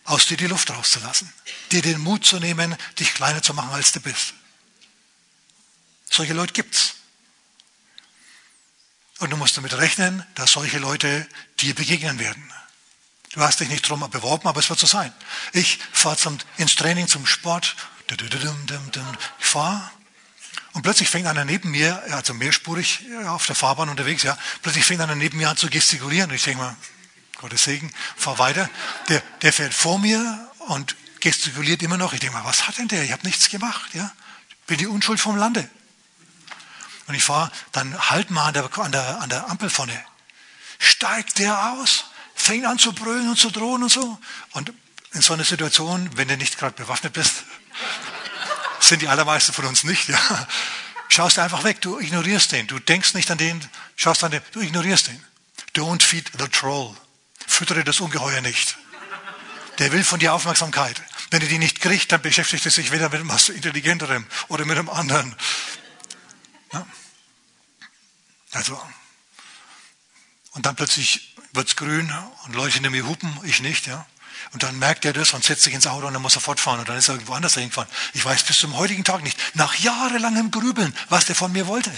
[0.03, 1.31] aus dir die Luft rauszulassen,
[1.71, 4.34] dir den Mut zu nehmen, dich kleiner zu machen, als du bist.
[6.10, 6.95] Solche Leute gibt's.
[9.19, 11.27] Und du musst damit rechnen, dass solche Leute
[11.60, 12.51] dir begegnen werden.
[13.31, 15.13] Du hast dich nicht drum beworben, aber es wird so sein.
[15.51, 16.17] Ich fahre
[16.58, 17.75] ins Training zum Sport.
[18.08, 18.17] Ich
[19.39, 19.91] fahre
[20.75, 24.99] und plötzlich fängt einer neben mir, also mehrspurig auf der Fahrbahn unterwegs, ja, plötzlich fängt
[24.99, 26.29] einer neben mir an zu gestikulieren.
[26.29, 26.75] Und ich denke mal,
[27.38, 28.69] Gottes Segen, fahr weiter.
[29.07, 32.11] Der, der fährt vor mir und gestikuliert immer noch.
[32.11, 33.03] Ich denke mal, was hat denn der?
[33.03, 33.93] Ich habe nichts gemacht.
[33.93, 34.11] Ja?
[34.67, 35.69] Bin die Unschuld vom Lande.
[37.07, 39.97] Und ich fahre dann halt mal an der, an der, an der Ampel vorne.
[40.77, 42.03] Steigt der aus?
[42.35, 44.19] fängt an zu brüllen und zu drohen und so.
[44.51, 44.73] Und
[45.13, 47.44] in so einer Situation, wenn du nicht gerade bewaffnet bist,
[48.88, 50.48] sind die allermeisten von uns nicht, ja,
[51.10, 54.62] schaust einfach weg, du ignorierst den, du denkst nicht an den, schaust an den, du
[54.62, 55.24] ignorierst den.
[55.76, 56.95] Don't feed the troll.
[57.48, 58.78] Füttere das Ungeheuer nicht.
[59.80, 61.02] Der will von dir Aufmerksamkeit.
[61.32, 64.78] Wenn er die nicht kriegt, dann beschäftigt er sich wieder mit etwas Intelligenterem oder mit
[64.78, 65.36] einem anderen.
[66.71, 66.88] Ja?
[68.52, 68.82] Also,
[70.52, 72.13] und dann plötzlich wird es grün
[72.45, 74.06] und Leute hinter mir hupen, ich nicht, ja.
[74.54, 76.80] Und dann merkt er das und setzt sich ins Auto und dann muss er fortfahren
[76.80, 77.89] und dann ist er irgendwo anders hingefahren.
[78.13, 81.91] Ich weiß bis zum heutigen Tag nicht, nach jahrelangem Grübeln, was der von mir wollte.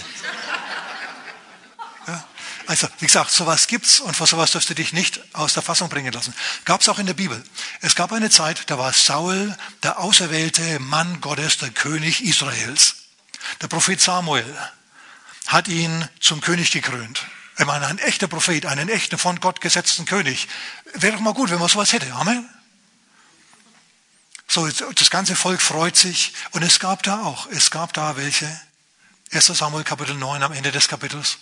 [2.06, 2.24] Ja.
[2.66, 5.88] Also, wie gesagt, sowas gibt's und vor sowas dürfst du dich nicht aus der Fassung
[5.88, 6.34] bringen lassen.
[6.66, 7.42] Gab es auch in der Bibel.
[7.80, 12.96] Es gab eine Zeit, da war Saul der auserwählte Mann Gottes, der König Israels.
[13.62, 14.44] Der Prophet Samuel
[15.46, 17.26] hat ihn zum König gekrönt.
[17.58, 20.46] Ich meine, ein echter Prophet, einen echten von Gott gesetzten König.
[20.94, 22.12] Wäre doch mal gut, wenn man sowas hätte.
[22.12, 22.48] Amen.
[24.46, 26.34] So, das ganze Volk freut sich.
[26.52, 28.48] Und es gab da auch, es gab da welche.
[29.32, 31.38] 1 Samuel Kapitel 9 am Ende des Kapitels.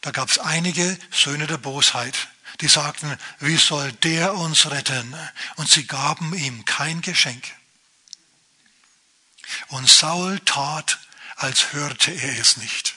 [0.00, 2.28] Da gab es einige Söhne der Bosheit,
[2.60, 5.16] die sagten, wie soll der uns retten?
[5.54, 7.44] Und sie gaben ihm kein Geschenk.
[9.68, 10.98] Und Saul tat,
[11.36, 12.96] als hörte er es nicht.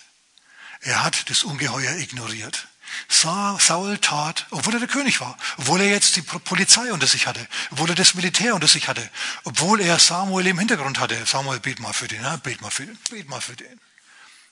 [0.88, 2.66] Er hat das Ungeheuer ignoriert.
[3.10, 7.46] Saul tat, obwohl er der König war, obwohl er jetzt die Polizei unter sich hatte,
[7.72, 9.10] obwohl er das Militär unter sich hatte,
[9.44, 11.26] obwohl er Samuel im Hintergrund hatte.
[11.26, 13.82] Samuel, bet mal für den, ja, bet mal für den, bet mal für den.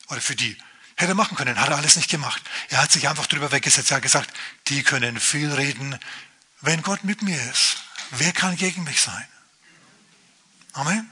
[0.09, 0.57] Oder für die.
[0.97, 2.41] Hätte er machen können, hat er alles nicht gemacht.
[2.67, 3.91] Er hat sich einfach drüber weggesetzt.
[3.91, 4.29] Er hat gesagt,
[4.67, 5.97] die können viel reden.
[6.59, 7.77] Wenn Gott mit mir ist,
[8.11, 9.25] wer kann gegen mich sein?
[10.73, 11.09] Amen.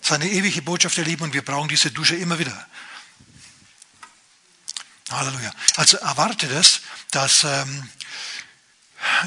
[0.00, 2.66] Seine ewige Botschaft der Liebe und wir brauchen diese Dusche immer wieder.
[5.18, 5.52] Halleluja.
[5.76, 7.88] Also erwartet es, dass, ähm,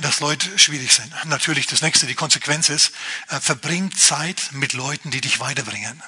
[0.02, 1.14] dass Leute schwierig sind.
[1.26, 2.92] Natürlich das nächste, die Konsequenz ist,
[3.30, 6.02] äh, verbringt Zeit mit Leuten, die dich weiterbringen.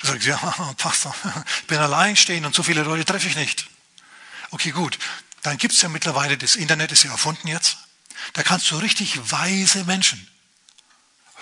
[0.00, 0.36] Du sagst, ja,
[0.78, 1.14] Pastor,
[1.60, 3.68] ich bin allein stehen und so viele Leute treffe ich nicht.
[4.50, 4.98] Okay, gut.
[5.42, 7.78] Dann gibt es ja mittlerweile, das Internet ist ja erfunden jetzt.
[8.32, 10.26] Da kannst du richtig weise Menschen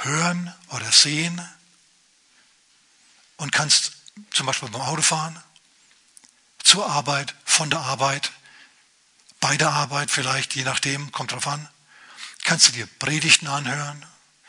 [0.00, 1.40] hören oder sehen
[3.36, 3.92] und kannst
[4.30, 5.40] zum Beispiel beim Autofahren,
[6.64, 8.32] zur Arbeit, von der Arbeit,
[9.38, 11.68] bei der Arbeit vielleicht, je nachdem, kommt drauf an,
[12.42, 14.04] kannst du dir Predigten anhören.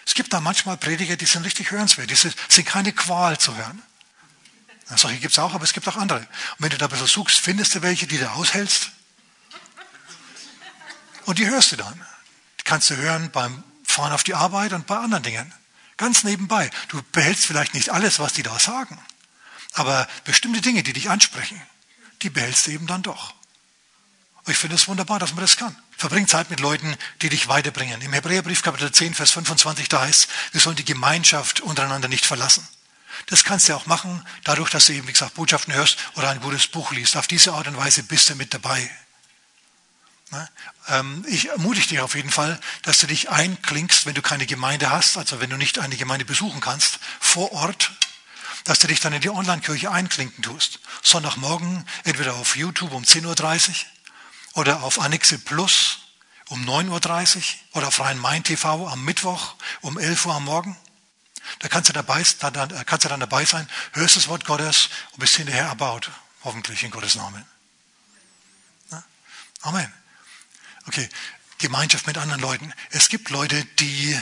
[0.06, 2.36] Es gibt da manchmal Prediger, die sind richtig hörenswert, die sind,
[2.66, 3.82] keine Qual zu hören.
[4.96, 6.20] Solche gibt es auch, aber es gibt auch andere.
[6.20, 6.28] Und
[6.60, 8.92] wenn du da ein bisschen suchst, findest du welche, die du aushältst.
[11.26, 12.06] Und die hörst du dann.
[12.60, 15.54] Die kannst du hören beim Fahren auf die Arbeit und bei anderen Dingen.
[15.98, 16.70] Ganz nebenbei.
[16.90, 19.00] Du behältst vielleicht nicht alles, was die da sagen.
[19.74, 21.60] Aber bestimmte Dinge, die dich ansprechen,
[22.22, 23.34] die behältst du eben dann doch.
[24.44, 25.76] Und ich finde es wunderbar, dass man das kann.
[25.98, 28.02] Verbring Zeit mit Leuten, die dich weiterbringen.
[28.02, 32.68] Im Hebräerbrief Kapitel 10, Vers 25, da heißt, wir sollen die Gemeinschaft untereinander nicht verlassen.
[33.28, 36.42] Das kannst du auch machen, dadurch, dass du eben, wie gesagt, Botschaften hörst oder ein
[36.42, 37.18] gutes Buch liest.
[37.18, 38.90] Auf diese Art und Weise bist du mit dabei.
[40.32, 40.50] Ne?
[40.90, 44.90] Ähm, ich ermutige dich auf jeden Fall, dass du dich einklingst, wenn du keine Gemeinde
[44.90, 47.92] hast, also wenn du nicht eine Gemeinde besuchen kannst, vor Ort,
[48.66, 50.80] dass du dich dann in die Online-Kirche einklinken tust.
[51.02, 53.76] Sonntagmorgen entweder auf YouTube um 10.30 Uhr
[54.56, 56.00] oder auf Annexe Plus
[56.50, 57.44] um 9.30 Uhr
[57.74, 60.78] oder auf Rhein-Main TV am Mittwoch um 11 Uhr am Morgen.
[61.60, 64.90] Da kannst du, dabei, da, da, kannst du dann dabei sein, hörst das Wort Gottes
[65.12, 66.10] und bist hinterher erbaut.
[66.44, 67.46] Hoffentlich in Gottes Namen.
[69.62, 69.92] Amen.
[70.88, 71.10] Okay,
[71.58, 72.72] Gemeinschaft mit anderen Leuten.
[72.92, 74.20] Es gibt Leute, die,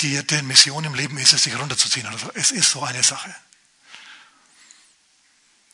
[0.00, 2.08] die deren Mission im Leben ist es, sich runterzuziehen.
[2.34, 3.34] Es ist so eine Sache.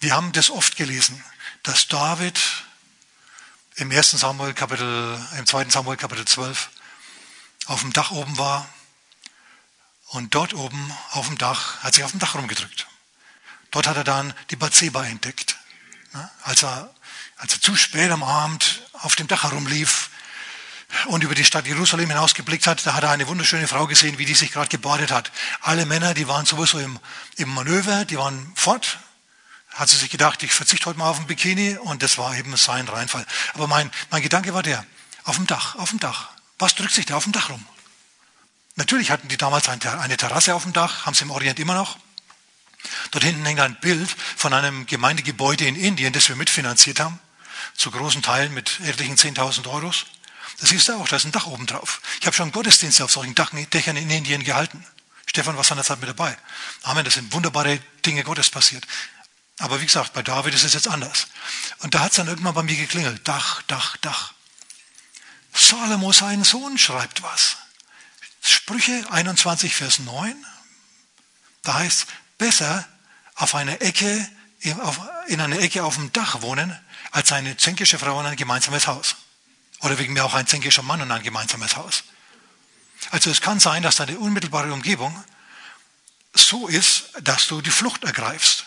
[0.00, 1.24] Wir haben das oft gelesen,
[1.64, 2.40] dass David
[3.74, 4.12] im 1.
[4.12, 5.70] Samuel Kapitel, im 2.
[5.70, 6.70] Samuel Kapitel 12
[7.66, 8.68] auf dem Dach oben war
[10.10, 12.86] und dort oben auf dem Dach, hat sich auf dem Dach rumgedrückt.
[13.72, 15.56] Dort hat er dann die Bathseba entdeckt.
[16.44, 16.94] Als er,
[17.36, 20.10] als er zu spät am Abend auf dem Dach herumlief
[21.06, 24.26] und über die Stadt Jerusalem hinausgeblickt hat, da hat er eine wunderschöne Frau gesehen, wie
[24.26, 25.32] die sich gerade gebadet hat.
[25.60, 27.00] Alle Männer, die waren sowieso im,
[27.34, 28.98] im Manöver, die waren fort.
[29.78, 32.56] Hat sie sich gedacht, ich verzichte heute mal auf ein Bikini und das war eben
[32.56, 33.24] sein Reinfall.
[33.54, 34.84] Aber mein, mein Gedanke war der,
[35.22, 36.30] auf dem Dach, auf dem Dach.
[36.58, 37.64] Was drückt sich da auf dem Dach rum?
[38.74, 41.96] Natürlich hatten die damals eine Terrasse auf dem Dach, haben sie im Orient immer noch.
[43.12, 47.20] Dort hinten hängt ein Bild von einem Gemeindegebäude in Indien, das wir mitfinanziert haben,
[47.76, 50.06] zu großen Teilen mit etlichen 10.000 Euros.
[50.58, 52.00] Das siehst du auch, da ist ein Dach oben drauf.
[52.20, 54.84] Ich habe schon Gottesdienste auf solchen Dächern in Indien gehalten.
[55.26, 56.36] Stefan war seinerzeit mit dabei.
[56.82, 58.84] Amen, das sind wunderbare Dinge Gottes passiert.
[59.58, 61.26] Aber wie gesagt, bei David ist es jetzt anders.
[61.78, 63.26] Und da hat es dann irgendwann bei mir geklingelt.
[63.26, 64.32] Dach, Dach, Dach.
[65.52, 67.56] Salomo, sein Sohn, schreibt was.
[68.40, 70.46] Sprüche 21, Vers 9.
[71.62, 72.06] Da heißt,
[72.38, 72.86] besser
[73.34, 74.28] auf einer Ecke,
[74.60, 76.78] in einer Ecke auf dem Dach wohnen,
[77.10, 79.16] als eine zänkische Frau in ein gemeinsames Haus.
[79.80, 82.04] Oder wegen mir auch ein zänkischer Mann in ein gemeinsames Haus.
[83.10, 85.24] Also es kann sein, dass deine unmittelbare Umgebung
[86.34, 88.66] so ist, dass du die Flucht ergreifst.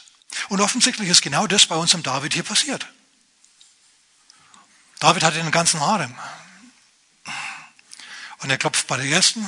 [0.50, 2.88] Und offensichtlich ist genau das bei unserem David hier passiert.
[5.00, 6.16] David hatte den ganzen Harem.
[8.40, 9.48] Und er klopft bei der ersten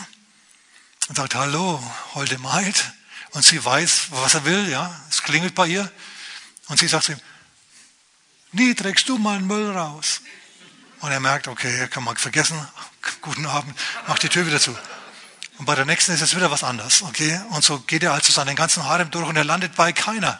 [1.07, 1.81] und sagt, hallo,
[2.13, 2.91] holde Maid.
[3.31, 4.99] Und sie weiß, was er will, ja.
[5.09, 5.91] Es klingelt bei ihr.
[6.67, 7.21] Und sie sagt zu ihm,
[8.51, 10.21] nie trägst du meinen Müll raus.
[11.01, 12.57] Und er merkt, okay, kann mal vergessen,
[13.21, 13.77] guten Abend,
[14.07, 14.77] macht die Tür wieder zu.
[15.57, 17.39] Und bei der nächsten ist es wieder was anderes, okay?
[17.49, 20.39] Und so geht er also seinen ganzen Harem durch und er landet bei keiner.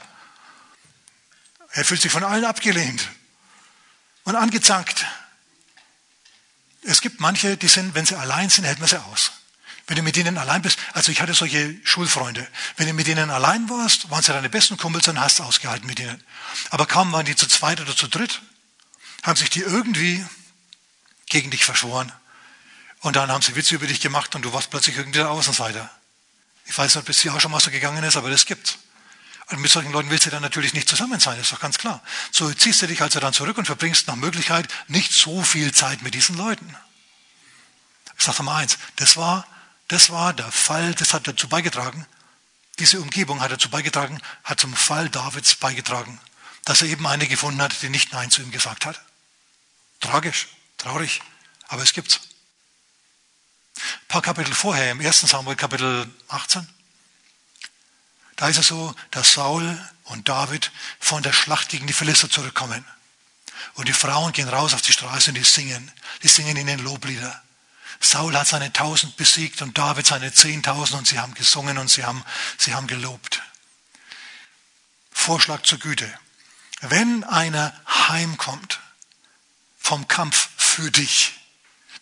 [1.74, 3.10] Er fühlt sich von allen abgelehnt
[4.24, 5.06] und angezankt.
[6.84, 9.32] Es gibt manche, die sind, wenn sie allein sind, hält man sie aus.
[9.88, 12.48] Wenn du mit denen allein bist, also ich hatte solche Schulfreunde,
[12.78, 16.00] wenn du mit denen allein warst, waren sie deine besten Kumpels und hast ausgehalten mit
[16.00, 16.24] ihnen.
[16.70, 18.42] Aber kaum waren die zu zweit oder zu dritt,
[19.24, 20.24] haben sich die irgendwie
[21.26, 22.12] gegen dich verschworen.
[23.02, 25.90] Und dann haben sie Witze über dich gemacht und du warst plötzlich irgendwie der Außenseiter.
[26.66, 28.78] Ich weiß nicht, ob es dir auch schon mal so gegangen ist, aber das gibt's.
[29.58, 32.02] Mit solchen Leuten willst du dann natürlich nicht zusammen sein, ist doch ganz klar.
[32.32, 36.02] So ziehst du dich also dann zurück und verbringst nach Möglichkeit nicht so viel Zeit
[36.02, 36.76] mit diesen Leuten.
[38.18, 39.46] Ich sage mal eins, das war,
[39.90, 42.08] das war der Fall, das hat dazu beigetragen,
[42.80, 46.20] diese Umgebung hat dazu beigetragen, hat zum Fall Davids beigetragen,
[46.66, 49.00] dass er eben eine gefunden hat, die nicht Nein zu ihm gesagt hat.
[50.00, 50.48] Tragisch,
[50.78, 51.22] traurig,
[51.68, 52.20] aber es gibt's.
[53.76, 55.22] Ein paar Kapitel vorher, im 1.
[55.22, 56.68] Samuel Kapitel 18,
[58.44, 62.84] da ist es so, dass Saul und David von der Schlacht gegen die Philister zurückkommen.
[63.76, 65.90] Und die Frauen gehen raus auf die Straße und die singen.
[66.24, 67.42] Die singen ihnen Loblieder.
[68.02, 72.04] Saul hat seine tausend besiegt und David seine zehntausend und sie haben gesungen und sie
[72.04, 72.22] haben,
[72.58, 73.42] sie haben gelobt.
[75.10, 76.14] Vorschlag zur Güte.
[76.82, 77.74] Wenn einer
[78.10, 78.82] heimkommt
[79.80, 81.32] vom Kampf für dich,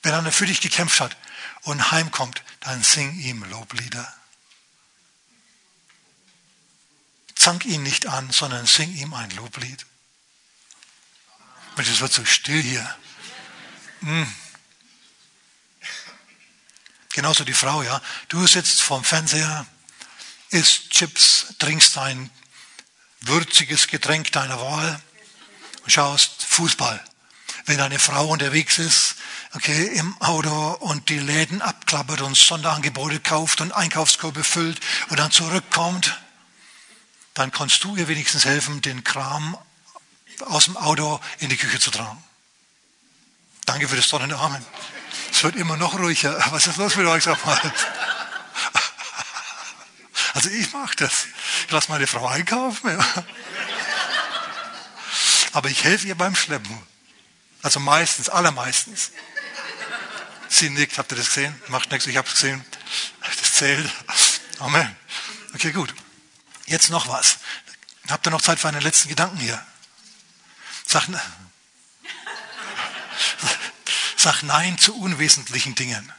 [0.01, 1.15] Wenn einer für dich gekämpft hat
[1.61, 4.11] und heimkommt, dann sing ihm Loblieder.
[7.41, 9.87] Zank ihn nicht an, sondern sing ihm ein Loblied.
[11.75, 12.95] es wird so still hier.
[14.01, 14.31] Hm.
[17.13, 17.99] Genauso die Frau, ja.
[18.27, 19.65] Du sitzt vorm Fernseher,
[20.51, 22.29] isst Chips, trinkst ein
[23.21, 25.01] würziges Getränk deiner Wahl
[25.81, 27.03] und schaust Fußball.
[27.65, 29.15] Wenn eine Frau unterwegs ist,
[29.55, 34.79] okay, im Auto und die Läden abklappert und Sonderangebote kauft und Einkaufskörbe füllt
[35.09, 36.21] und dann zurückkommt,
[37.33, 39.57] dann kannst du ihr wenigstens helfen, den Kram
[40.41, 42.21] aus dem Auto in die Küche zu tragen.
[43.65, 44.65] Danke für das donnernde Amen.
[45.31, 46.37] Es wird immer noch ruhiger.
[46.51, 47.59] Was ist los mit euch, sag mal?
[50.33, 51.27] Also ich mache das.
[51.65, 52.97] Ich lasse meine Frau einkaufen.
[55.51, 56.81] Aber ich helfe ihr beim Schleppen.
[57.61, 59.11] Also meistens, allermeistens.
[60.47, 61.61] Sie nickt, habt ihr das gesehen?
[61.67, 62.63] Macht nichts, ich habe es gesehen.
[63.21, 63.91] Das zählt.
[64.59, 64.95] Amen.
[65.53, 65.93] Okay, gut.
[66.71, 67.39] Jetzt noch was.
[68.07, 69.61] Habt ihr noch Zeit für einen letzten Gedanken hier?
[70.87, 71.05] Sag,
[74.17, 76.13] sag Nein zu unwesentlichen Dingen.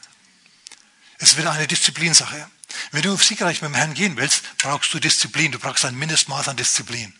[1.17, 2.47] Es wird eine Disziplinsache.
[2.91, 5.51] Wenn du siegreich mit dem Herrn gehen willst, brauchst du Disziplin.
[5.51, 7.11] Du brauchst ein Mindestmaß an Disziplin.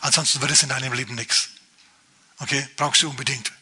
[0.00, 1.50] Ansonsten wird es in deinem Leben nichts.
[2.38, 3.52] Okay, brauchst du unbedingt.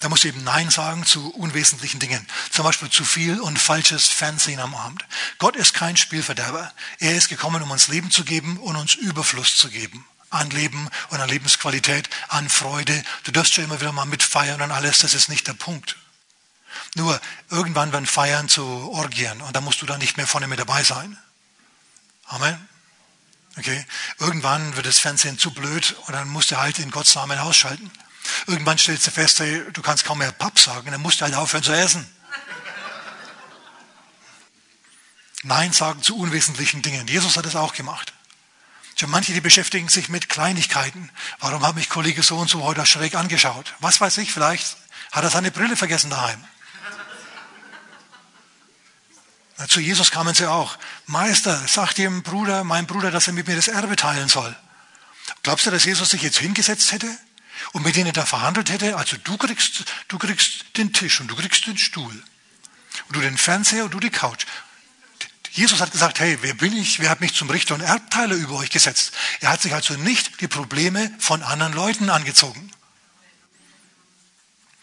[0.00, 2.26] Da musst du eben Nein sagen zu unwesentlichen Dingen.
[2.50, 5.04] Zum Beispiel zu viel und falsches Fernsehen am Abend.
[5.38, 6.72] Gott ist kein Spielverderber.
[6.98, 10.04] Er ist gekommen, um uns Leben zu geben und uns Überfluss zu geben.
[10.30, 13.02] An Leben und an Lebensqualität, an Freude.
[13.22, 14.98] Du darfst schon immer wieder mal mitfeiern und alles.
[14.98, 15.96] Das ist nicht der Punkt.
[16.94, 17.20] Nur
[17.50, 20.82] irgendwann werden Feiern zu Orgien und da musst du dann nicht mehr vorne mit dabei
[20.82, 21.16] sein.
[22.26, 22.68] Amen.
[23.56, 23.86] Okay.
[24.18, 27.90] Irgendwann wird das Fernsehen zu blöd und dann musst du halt in Gottes Namen ausschalten.
[28.46, 31.34] Irgendwann stellst du fest, hey, du kannst kaum mehr Papp sagen, dann musst du halt
[31.34, 32.08] aufhören zu essen.
[35.42, 37.06] Nein sagen zu unwesentlichen Dingen.
[37.06, 38.14] Jesus hat es auch gemacht.
[38.96, 41.10] Schon manche, die beschäftigen sich mit Kleinigkeiten.
[41.40, 43.74] Warum hat mich Kollege so und so heute schräg angeschaut?
[43.80, 44.76] Was weiß ich, vielleicht
[45.12, 46.42] hat er seine Brille vergessen daheim.
[49.68, 50.78] Zu Jesus kamen sie auch.
[51.06, 54.54] Meister, sagt dem Bruder, mein Bruder, dass er mit mir das Erbe teilen soll.
[55.42, 57.08] Glaubst du, dass Jesus sich jetzt hingesetzt hätte
[57.72, 58.96] und mit denen da verhandelt hätte?
[58.96, 62.22] Also du kriegst, du kriegst den Tisch und du kriegst den Stuhl.
[63.06, 64.46] Und du den Fernseher und du die Couch.
[65.52, 66.98] Jesus hat gesagt, hey, wer bin ich?
[66.98, 69.12] Wer hat mich zum Richter und Erbteiler über euch gesetzt?
[69.40, 72.70] Er hat sich also nicht die Probleme von anderen Leuten angezogen.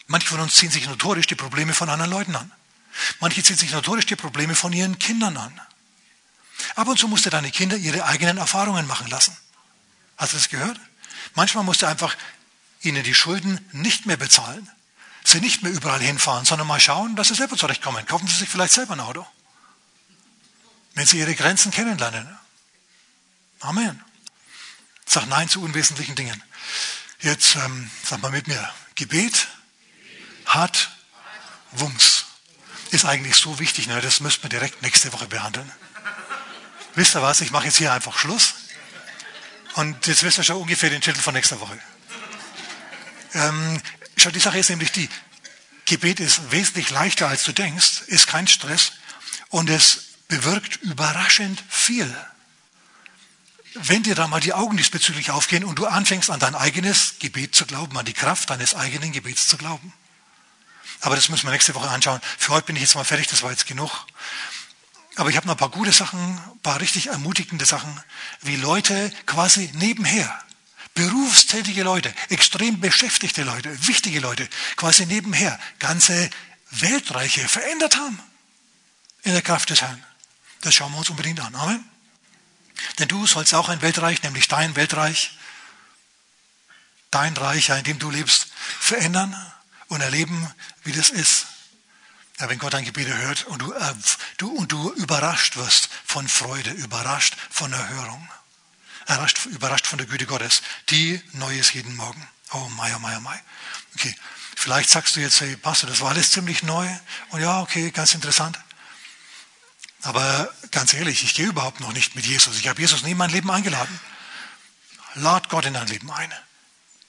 [0.06, 2.50] Manche von uns ziehen sich notorisch die Probleme von anderen Leuten an.
[3.20, 5.60] Manche ziehen sich notorisch die Probleme von ihren Kindern an.
[6.74, 9.36] Ab und zu musst du deine Kinder ihre eigenen Erfahrungen machen lassen.
[10.16, 10.78] Hast du das gehört?
[11.34, 12.16] Manchmal musst du einfach
[12.82, 14.68] ihnen die Schulden nicht mehr bezahlen.
[15.24, 18.04] Sie nicht mehr überall hinfahren, sondern mal schauen, dass sie selber zurechtkommen.
[18.06, 19.26] Kaufen sie sich vielleicht selber ein Auto.
[20.94, 22.28] Wenn sie ihre Grenzen kennenlernen.
[23.60, 24.02] Amen.
[25.06, 26.42] Sag Nein zu unwesentlichen Dingen.
[27.20, 29.46] Jetzt ähm, sag mal mit mir, Gebet
[30.44, 30.90] hat
[31.72, 32.26] Wumms
[32.92, 34.00] ist eigentlich so wichtig, ne?
[34.02, 35.70] das müssten wir direkt nächste Woche behandeln.
[36.94, 38.54] Wisst ihr was, ich mache jetzt hier einfach Schluss.
[39.74, 41.78] Und jetzt wisst ihr schon ungefähr den Titel von nächster Woche.
[43.34, 43.80] Ähm,
[44.16, 45.08] schau, die Sache ist nämlich die,
[45.86, 48.92] Gebet ist wesentlich leichter, als du denkst, ist kein Stress
[49.50, 52.14] und es bewirkt überraschend viel.
[53.74, 57.54] Wenn dir da mal die Augen diesbezüglich aufgehen und du anfängst an dein eigenes Gebet
[57.54, 59.92] zu glauben, an die Kraft deines eigenen Gebets zu glauben.
[61.00, 62.20] Aber das müssen wir nächste Woche anschauen.
[62.38, 64.06] Für heute bin ich jetzt mal fertig, das war jetzt genug.
[65.16, 68.02] Aber ich habe noch ein paar gute Sachen, ein paar richtig ermutigende Sachen,
[68.40, 70.42] wie Leute quasi nebenher,
[70.94, 76.30] berufstätige Leute, extrem beschäftigte Leute, wichtige Leute, quasi nebenher ganze
[76.70, 78.20] Weltreiche verändert haben
[79.22, 80.02] in der Kraft des Herrn.
[80.60, 81.54] Das schauen wir uns unbedingt an.
[81.54, 81.84] Amen.
[82.98, 85.36] Denn du sollst auch ein Weltreich, nämlich dein Weltreich,
[87.10, 88.48] dein Reich, in dem du lebst,
[88.80, 89.34] verändern
[89.88, 90.52] und erleben,
[90.84, 91.46] wie das ist.
[92.40, 93.94] Ja, wenn Gott dein Gebet hört und du, äh,
[94.38, 98.28] du, und du überrascht wirst von Freude, überrascht von Erhörung,
[99.06, 102.28] überrascht, überrascht von der Güte Gottes, die neu ist jeden Morgen.
[102.52, 103.40] Oh mai, oh mai, oh mai.
[103.94, 104.14] Okay,
[104.56, 106.88] vielleicht sagst du jetzt, hey Pastor, das war alles ziemlich neu
[107.30, 108.58] und ja, okay, ganz interessant.
[110.02, 112.58] Aber ganz ehrlich, ich gehe überhaupt noch nicht mit Jesus.
[112.58, 114.00] Ich habe Jesus nie in mein Leben eingeladen.
[115.14, 116.32] Lad Gott in dein Leben ein.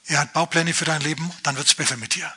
[0.05, 2.31] Er hat Baupläne für dein Leben, dann wird es besser mit dir.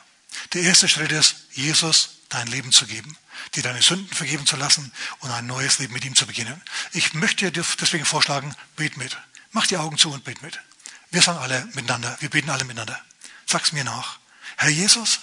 [0.53, 3.17] Der erste Schritt ist, Jesus dein Leben zu geben,
[3.55, 6.61] dir deine Sünden vergeben zu lassen und ein neues Leben mit ihm zu beginnen.
[6.91, 9.17] Ich möchte dir deswegen vorschlagen, bet mit.
[9.57, 10.59] Mach die Augen zu und bet mit.
[11.09, 13.03] Wir sagen alle miteinander, wir beten alle miteinander.
[13.47, 14.19] Sag's mir nach.
[14.55, 15.19] Herr Jesus,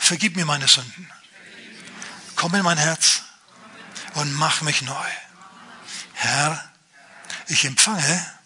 [0.00, 1.08] vergib mir meine Sünden.
[2.34, 3.22] Komm in mein Herz
[4.14, 5.10] und mach mich neu.
[6.14, 6.72] Herr,
[7.46, 8.40] ich empfange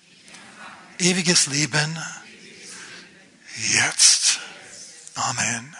[0.99, 1.99] ewiges Leben
[3.57, 4.39] jetzt.
[5.14, 5.75] Amen.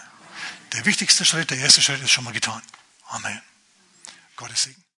[0.73, 2.63] Der wichtigste Schritt, der erste Schritt ist schon mal getan.
[3.05, 3.39] Amen.
[4.35, 4.88] Gottes Segen.